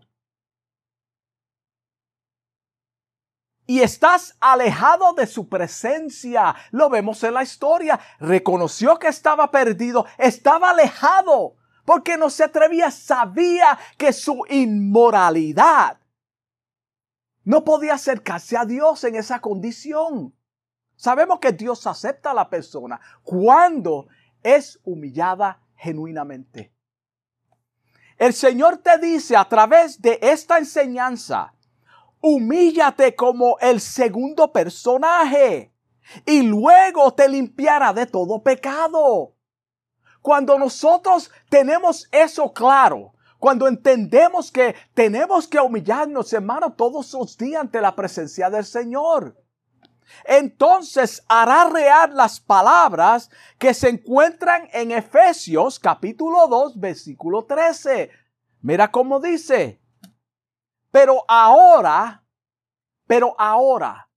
Y 3.68 3.82
estás 3.82 4.38
alejado 4.40 5.12
de 5.12 5.28
su 5.28 5.50
presencia. 5.50 6.56
Lo 6.72 6.90
vemos 6.90 7.22
en 7.26 7.34
la 7.34 7.44
historia. 7.44 8.00
Reconoció 8.20 8.98
que 9.00 9.10
estaba 9.10 9.52
perdido. 9.52 10.06
Estaba 10.18 10.70
alejado. 10.70 11.58
Porque 11.84 12.16
no 12.16 12.30
se 12.30 12.46
atrevía. 12.46 12.90
Sabía 12.90 13.78
que 13.98 14.14
su 14.14 14.46
inmoralidad 14.48 16.00
no 17.46 17.64
podía 17.64 17.94
acercarse 17.94 18.58
a 18.58 18.66
Dios 18.66 19.04
en 19.04 19.16
esa 19.16 19.40
condición. 19.40 20.36
Sabemos 20.96 21.40
que 21.40 21.52
Dios 21.52 21.86
acepta 21.88 22.32
a 22.32 22.34
la 22.34 22.50
persona 22.50 23.00
cuando 23.24 24.08
es 24.44 24.80
humillada 24.84 25.62
genuinamente. 25.76 26.74
El 28.18 28.34
Señor 28.34 28.78
te 28.78 28.98
dice 28.98 29.36
a 29.36 29.48
través 29.48 30.02
de 30.02 30.18
esta 30.22 30.58
enseñanza, 30.58 31.54
humíllate 32.22 33.16
como 33.16 33.60
el 33.60 33.82
segundo 33.82 34.52
personaje 34.52 35.74
y 36.26 36.42
luego 36.42 37.14
te 37.14 37.28
limpiará 37.28 37.94
de 37.94 38.06
todo 38.06 38.42
pecado. 38.42 39.36
Cuando 40.22 40.58
nosotros 40.58 41.30
tenemos 41.50 42.08
eso 42.12 42.52
claro, 42.54 43.15
cuando 43.46 43.68
entendemos 43.68 44.52
que 44.52 44.76
tenemos 44.96 45.48
que 45.48 45.60
humillarnos, 45.60 46.34
hermano, 46.34 46.74
todos 46.74 47.14
los 47.14 47.38
días 47.38 47.62
ante 47.62 47.80
la 47.80 47.96
presencia 47.96 48.50
del 48.50 48.66
Señor. 48.66 49.40
Entonces 50.24 51.24
hará 51.30 51.70
real 51.70 52.16
las 52.16 52.40
palabras 52.40 53.30
que 53.60 53.76
se 53.76 53.90
encuentran 53.90 54.68
en 54.74 54.90
Efesios 54.90 55.78
capítulo 55.78 56.48
2, 56.48 56.80
versículo 56.80 57.46
13. 57.46 58.10
Mira 58.62 58.90
cómo 58.90 59.20
dice. 59.20 59.80
Pero 60.90 61.24
ahora, 61.28 62.26
pero 63.06 63.36
ahora, 63.38 64.10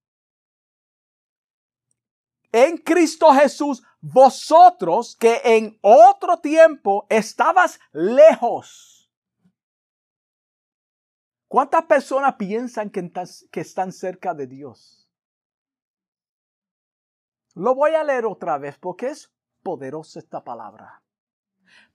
en 2.51 2.79
Cristo 2.79 3.31
Jesús, 3.35 3.83
vosotros 4.01 5.15
que 5.21 5.43
en 5.45 5.79
otro 5.83 6.39
tiempo 6.39 7.07
estabas 7.11 7.79
lejos 7.93 8.98
¿Cuántas 11.49 11.87
personas 11.87 12.35
piensan 12.35 12.91
que, 12.91 13.11
están 13.61 13.91
cerca 13.91 14.35
de 14.35 14.47
Dios? 14.47 15.11
Lo 17.55 17.75
voy 17.75 17.95
a 17.95 18.05
leer 18.05 18.27
otra 18.27 18.59
vez 18.59 18.77
porque 18.79 19.09
es 19.09 19.33
poderosa 19.63 20.19
esta 20.19 20.45
palabra. 20.45 21.03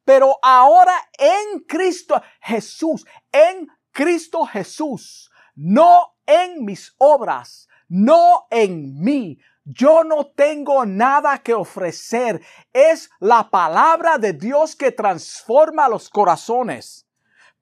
Pero 0.04 0.38
ahora 0.42 0.94
en 1.18 1.60
Cristo 1.62 2.20
Jesús, 2.42 3.06
en 3.32 3.68
Cristo 3.92 4.44
Jesús, 4.46 5.32
no 5.56 6.16
en 6.26 6.66
mis 6.66 6.96
obras, 6.98 7.70
no 7.88 8.48
en 8.50 9.00
mí. 9.00 9.38
Yo 9.64 10.04
no 10.04 10.28
tengo 10.28 10.86
nada 10.86 11.38
que 11.38 11.54
ofrecer. 11.54 12.42
Es 12.74 13.10
la 13.20 13.50
palabra 13.50 14.18
de 14.18 14.34
Dios 14.34 14.76
que 14.76 14.92
transforma 14.92 15.88
los 15.88 16.10
corazones. 16.10 17.03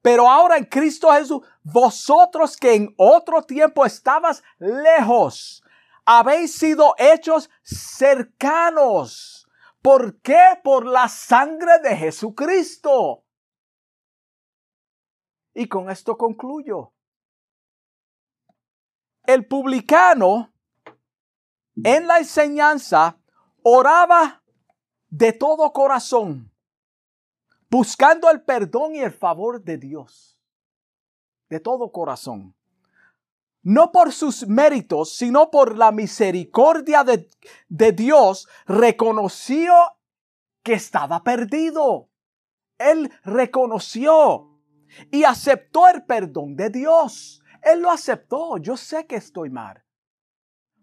Pero 0.02 0.28
ahora 0.28 0.58
en 0.58 0.64
Cristo 0.64 1.10
Jesús, 1.12 1.42
vosotros 1.62 2.56
que 2.56 2.74
en 2.74 2.92
otro 2.96 3.42
tiempo 3.42 3.86
estabas 3.86 4.42
lejos, 4.58 5.62
habéis 6.04 6.54
sido 6.56 6.94
hechos 6.98 7.48
cercanos. 7.62 9.48
¿Por 9.80 10.20
qué? 10.20 10.60
Por 10.62 10.86
la 10.86 11.08
sangre 11.08 11.78
de 11.78 11.96
Jesucristo. 11.96 13.24
Y 15.54 15.68
con 15.68 15.88
esto 15.88 16.16
concluyo. 16.16 16.92
El 19.24 19.46
publicano 19.46 20.52
en 21.76 22.08
la 22.08 22.18
enseñanza 22.18 23.18
oraba 23.62 24.42
de 25.10 25.32
todo 25.32 25.72
corazón 25.72 26.51
buscando 27.72 28.30
el 28.30 28.42
perdón 28.42 28.94
y 28.94 28.98
el 28.98 29.12
favor 29.12 29.62
de 29.64 29.78
Dios, 29.78 30.38
de 31.48 31.58
todo 31.58 31.90
corazón. 31.90 32.54
No 33.62 33.90
por 33.90 34.12
sus 34.12 34.46
méritos, 34.46 35.16
sino 35.16 35.50
por 35.50 35.78
la 35.78 35.90
misericordia 35.90 37.02
de, 37.02 37.30
de 37.70 37.92
Dios, 37.92 38.46
reconoció 38.66 39.72
que 40.62 40.74
estaba 40.74 41.22
perdido. 41.22 42.10
Él 42.76 43.10
reconoció 43.24 44.50
y 45.10 45.24
aceptó 45.24 45.88
el 45.88 46.04
perdón 46.04 46.56
de 46.56 46.68
Dios. 46.68 47.42
Él 47.62 47.80
lo 47.80 47.90
aceptó. 47.90 48.58
Yo 48.58 48.76
sé 48.76 49.06
que 49.06 49.16
estoy 49.16 49.48
mal. 49.48 49.82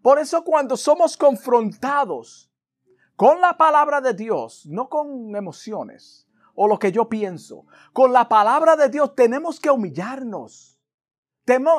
Por 0.02 0.18
eso 0.18 0.42
cuando 0.42 0.76
somos 0.76 1.16
confrontados 1.16 2.50
con 3.14 3.40
la 3.40 3.56
palabra 3.56 4.00
de 4.00 4.14
Dios, 4.14 4.66
no 4.66 4.88
con 4.88 5.36
emociones, 5.36 6.26
o 6.62 6.68
lo 6.68 6.78
que 6.78 6.92
yo 6.92 7.08
pienso. 7.08 7.64
Con 7.94 8.12
la 8.12 8.28
palabra 8.28 8.76
de 8.76 8.90
Dios 8.90 9.14
tenemos 9.14 9.58
que 9.58 9.70
humillarnos. 9.70 10.78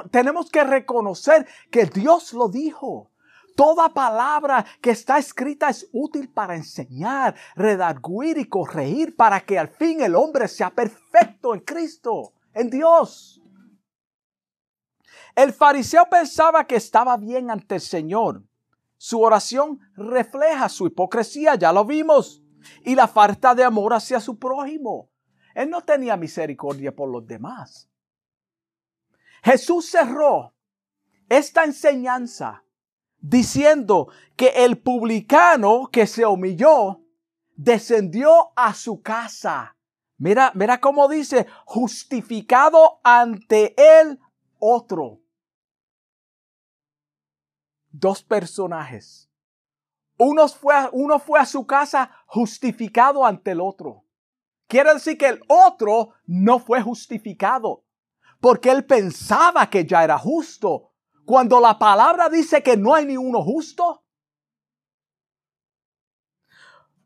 Tenemos 0.10 0.50
que 0.50 0.64
reconocer 0.64 1.48
que 1.70 1.86
Dios 1.86 2.34
lo 2.34 2.50
dijo. 2.50 3.12
Toda 3.56 3.94
palabra 3.94 4.66
que 4.82 4.90
está 4.90 5.20
escrita 5.20 5.70
es 5.70 5.88
útil 5.94 6.30
para 6.34 6.56
enseñar, 6.56 7.36
redarguir 7.56 8.40
y 8.40 8.50
corregir 8.50 9.16
para 9.16 9.42
que 9.42 9.60
al 9.60 9.68
fin 9.68 10.02
el 10.02 10.16
hombre 10.16 10.48
sea 10.48 10.72
perfecto 10.72 11.54
en 11.54 11.60
Cristo, 11.60 12.34
en 12.52 12.72
Dios. 12.72 13.40
El 15.36 15.54
fariseo 15.54 16.08
pensaba 16.10 16.66
que 16.66 16.78
estaba 16.78 17.18
bien 17.18 17.52
ante 17.52 17.76
el 17.76 17.82
Señor. 17.82 18.42
Su 18.98 19.22
oración 19.22 19.80
refleja 19.96 20.70
su 20.70 20.88
hipocresía, 20.88 21.54
ya 21.54 21.72
lo 21.72 21.86
vimos, 21.86 22.41
y 22.84 22.96
la 22.96 23.08
falta 23.08 23.56
de 23.56 23.64
amor 23.64 23.94
hacia 23.94 24.20
su 24.20 24.38
prójimo. 24.38 25.10
Él 25.54 25.70
no 25.70 25.82
tenía 25.82 26.18
misericordia 26.18 26.96
por 26.96 27.10
los 27.10 27.26
demás. 27.26 27.90
Jesús 29.44 29.90
cerró 29.90 30.54
esta 31.30 31.64
enseñanza 31.64 32.64
diciendo 33.20 34.10
que 34.36 34.48
el 34.66 34.80
publicano 34.80 35.90
que 35.92 36.08
se 36.08 36.26
humilló 36.26 37.02
descendió 37.56 38.52
a 38.56 38.74
su 38.74 39.02
casa. 39.02 39.78
Mira, 40.18 40.52
mira 40.54 40.80
cómo 40.80 41.08
dice, 41.08 41.48
justificado 41.66 43.00
ante 43.04 43.74
el 44.00 44.20
otro. 44.60 45.20
Dos 47.90 48.24
personajes. 48.24 49.31
Uno 50.24 50.48
fue, 50.48 50.76
uno 50.92 51.18
fue 51.18 51.40
a 51.40 51.48
su 51.48 51.66
casa 51.66 52.12
justificado 52.28 53.26
ante 53.26 53.52
el 53.52 53.60
otro. 53.60 54.06
Quiere 54.68 54.94
decir 54.94 55.18
que 55.18 55.26
el 55.26 55.42
otro 55.48 56.12
no 56.28 56.60
fue 56.60 56.80
justificado 56.80 57.86
porque 58.40 58.70
él 58.70 58.86
pensaba 58.86 59.68
que 59.68 59.84
ya 59.84 60.04
era 60.04 60.20
justo. 60.20 60.92
Cuando 61.26 61.60
la 61.60 61.80
palabra 61.80 62.30
dice 62.30 62.62
que 62.62 62.78
no 62.78 62.94
hay 62.94 63.08
ni 63.08 63.18
uno 63.18 63.42
justo. 63.42 64.04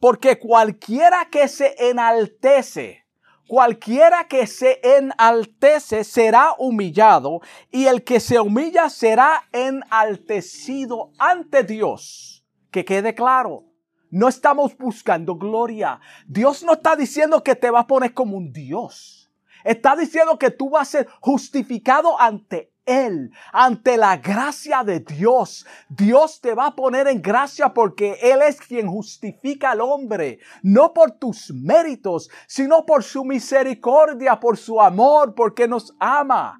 Porque 0.02 0.38
cualquiera 0.38 1.30
que 1.32 1.48
se 1.48 1.74
enaltece, 1.90 3.06
cualquiera 3.48 4.28
que 4.28 4.46
se 4.46 4.82
enaltece 4.84 6.04
será 6.04 6.54
humillado 6.58 7.40
y 7.72 7.86
el 7.86 8.04
que 8.04 8.20
se 8.20 8.42
humilla 8.42 8.90
será 8.90 9.48
enaltecido 9.54 11.14
ante 11.18 11.64
Dios. 11.64 12.35
Que 12.76 12.84
quede 12.84 13.16
claro. 13.16 13.64
No 14.12 14.28
estamos 14.28 14.78
buscando 14.78 15.36
gloria. 15.36 16.02
Dios 16.28 16.62
no 16.62 16.74
está 16.74 16.98
diciendo 16.98 17.42
que 17.42 17.56
te 17.56 17.72
va 17.72 17.80
a 17.80 17.88
poner 17.88 18.14
como 18.14 18.36
un 18.36 18.52
Dios. 18.52 19.32
Está 19.64 19.96
diciendo 19.96 20.38
que 20.38 20.52
tú 20.52 20.72
vas 20.72 20.90
a 20.90 20.92
ser 20.92 21.08
justificado 21.22 22.20
ante 22.20 22.74
él, 22.86 23.32
ante 23.54 23.96
la 23.96 24.18
gracia 24.18 24.84
de 24.84 25.00
Dios. 25.00 25.66
Dios 25.88 26.42
te 26.42 26.54
va 26.54 26.66
a 26.66 26.76
poner 26.76 27.08
en 27.08 27.22
gracia 27.22 27.74
porque 27.74 28.18
Él 28.22 28.42
es 28.42 28.60
quien 28.60 28.90
justifica 28.90 29.72
al 29.72 29.80
hombre, 29.80 30.40
no 30.62 30.94
por 30.94 31.12
tus 31.12 31.54
méritos, 31.54 32.30
sino 32.46 32.86
por 32.86 33.06
su 33.06 33.24
misericordia, 33.24 34.38
por 34.38 34.58
su 34.58 34.82
amor, 34.82 35.34
porque 35.34 35.66
nos 35.66 35.96
ama. 35.98 36.60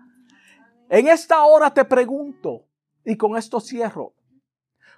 En 0.88 1.10
esta 1.10 1.44
hora 1.44 1.74
te 1.74 1.84
pregunto, 1.84 2.68
y 3.04 3.18
con 3.18 3.36
esto 3.36 3.60
cierro, 3.60 4.14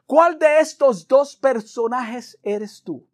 ¿cuál 0.08 0.40
de 0.40 0.60
estos 0.60 1.08
dos 1.08 1.36
personajes 1.36 2.40
eres 2.42 2.82
tú? 2.82 3.08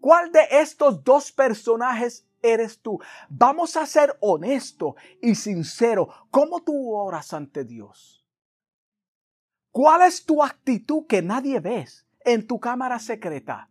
¿Cuál 0.00 0.30
de 0.30 0.46
estos 0.50 1.02
dos 1.02 1.32
personajes 1.32 2.26
eres 2.42 2.80
tú. 2.80 2.98
Vamos 3.28 3.76
a 3.76 3.86
ser 3.86 4.16
honesto 4.20 4.96
y 5.20 5.34
sincero. 5.34 6.08
¿Cómo 6.30 6.62
tú 6.62 6.92
oras 6.94 7.32
ante 7.32 7.64
Dios? 7.64 8.26
¿Cuál 9.70 10.02
es 10.02 10.24
tu 10.24 10.42
actitud 10.42 11.06
que 11.06 11.22
nadie 11.22 11.60
ves 11.60 12.06
en 12.24 12.46
tu 12.46 12.58
cámara 12.58 12.98
secreta? 12.98 13.68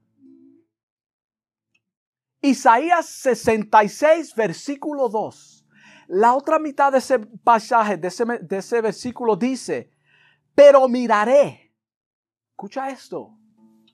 Isaías 2.42 3.06
66, 3.08 4.34
versículo 4.34 5.10
2. 5.10 5.66
La 6.08 6.34
otra 6.34 6.58
mitad 6.58 6.92
de 6.92 7.00
ese 7.00 7.20
pasaje, 7.20 7.98
de 7.98 8.08
ese, 8.08 8.26
de 8.26 8.58
ese 8.58 8.82
versículo 8.82 9.36
dice, 9.36 9.92
pero 10.56 10.88
miraré. 10.88 11.68
Escucha 12.60 12.89
esto. 12.89 13.38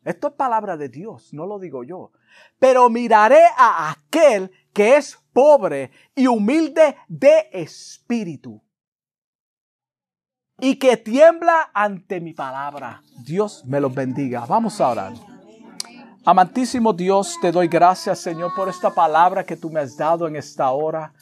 Esto 0.03 0.29
es 0.29 0.33
palabra 0.33 0.75
de 0.75 0.89
Dios, 0.89 1.31
no 1.33 1.45
lo 1.45 1.59
digo 1.59 1.83
yo. 1.83 2.11
Pero 2.57 2.89
miraré 2.89 3.43
a 3.55 3.91
aquel 3.91 4.49
que 4.73 4.97
es 4.97 5.19
pobre 5.31 5.91
y 6.15 6.25
humilde 6.25 6.95
de 7.07 7.47
espíritu 7.51 8.59
y 10.59 10.79
que 10.79 10.97
tiembla 10.97 11.69
ante 11.75 12.19
mi 12.19 12.33
palabra. 12.33 13.03
Dios 13.23 13.63
me 13.65 13.79
los 13.79 13.93
bendiga. 13.93 14.47
Vamos 14.47 14.81
a 14.81 14.89
orar. 14.89 15.13
Amantísimo 16.25 16.91
Dios, 16.91 17.37
te 17.39 17.51
doy 17.51 17.67
gracias, 17.67 18.17
Señor, 18.17 18.51
por 18.55 18.67
esta 18.67 18.89
palabra 18.95 19.43
que 19.43 19.55
tú 19.55 19.69
me 19.69 19.81
has 19.81 19.95
dado 19.95 20.27
en 20.27 20.37
esta 20.37 20.71
hora. 20.71 21.13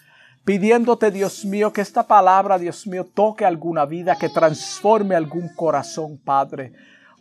Pidiéndote, 0.45 1.11
Dios 1.11 1.43
mío, 1.43 1.73
que 1.73 1.81
esta 1.81 2.07
palabra, 2.07 2.57
Dios 2.57 2.87
mío, 2.87 3.05
toque 3.13 3.43
alguna 3.43 3.85
vida, 3.85 4.15
que 4.15 4.29
transforme 4.29 5.13
algún 5.13 5.53
corazón, 5.53 6.17
Padre. 6.23 6.71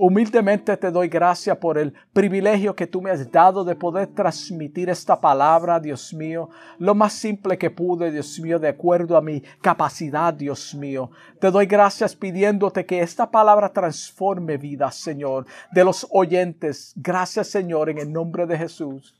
Humildemente 0.04 0.76
te 0.76 0.90
doy 0.90 1.06
gracias 1.06 1.56
por 1.58 1.78
el 1.78 1.94
privilegio 2.12 2.74
que 2.74 2.88
tú 2.88 3.00
me 3.00 3.12
has 3.12 3.30
dado 3.30 3.62
de 3.62 3.76
poder 3.76 4.08
transmitir 4.08 4.90
esta 4.90 5.20
palabra, 5.20 5.78
Dios 5.78 6.12
mío, 6.12 6.50
lo 6.80 6.92
más 6.92 7.12
simple 7.12 7.56
que 7.56 7.70
pude, 7.70 8.10
Dios 8.10 8.40
mío, 8.40 8.58
de 8.58 8.66
acuerdo 8.66 9.16
a 9.16 9.22
mi 9.22 9.44
capacidad, 9.60 10.34
Dios 10.34 10.74
mío. 10.74 11.12
Te 11.40 11.52
doy 11.52 11.66
gracias 11.66 12.16
pidiéndote 12.16 12.84
que 12.84 13.00
esta 13.00 13.30
palabra 13.30 13.72
transforme 13.72 14.56
vidas, 14.56 14.96
Señor, 14.96 15.46
de 15.70 15.84
los 15.84 16.04
oyentes. 16.10 16.94
Gracias, 16.96 17.46
Señor, 17.46 17.88
en 17.88 17.98
el 17.98 18.12
nombre 18.12 18.44
de 18.44 18.58
Jesús. 18.58 19.14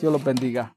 Dios 0.00 0.10
los 0.10 0.24
bendiga. 0.24 0.72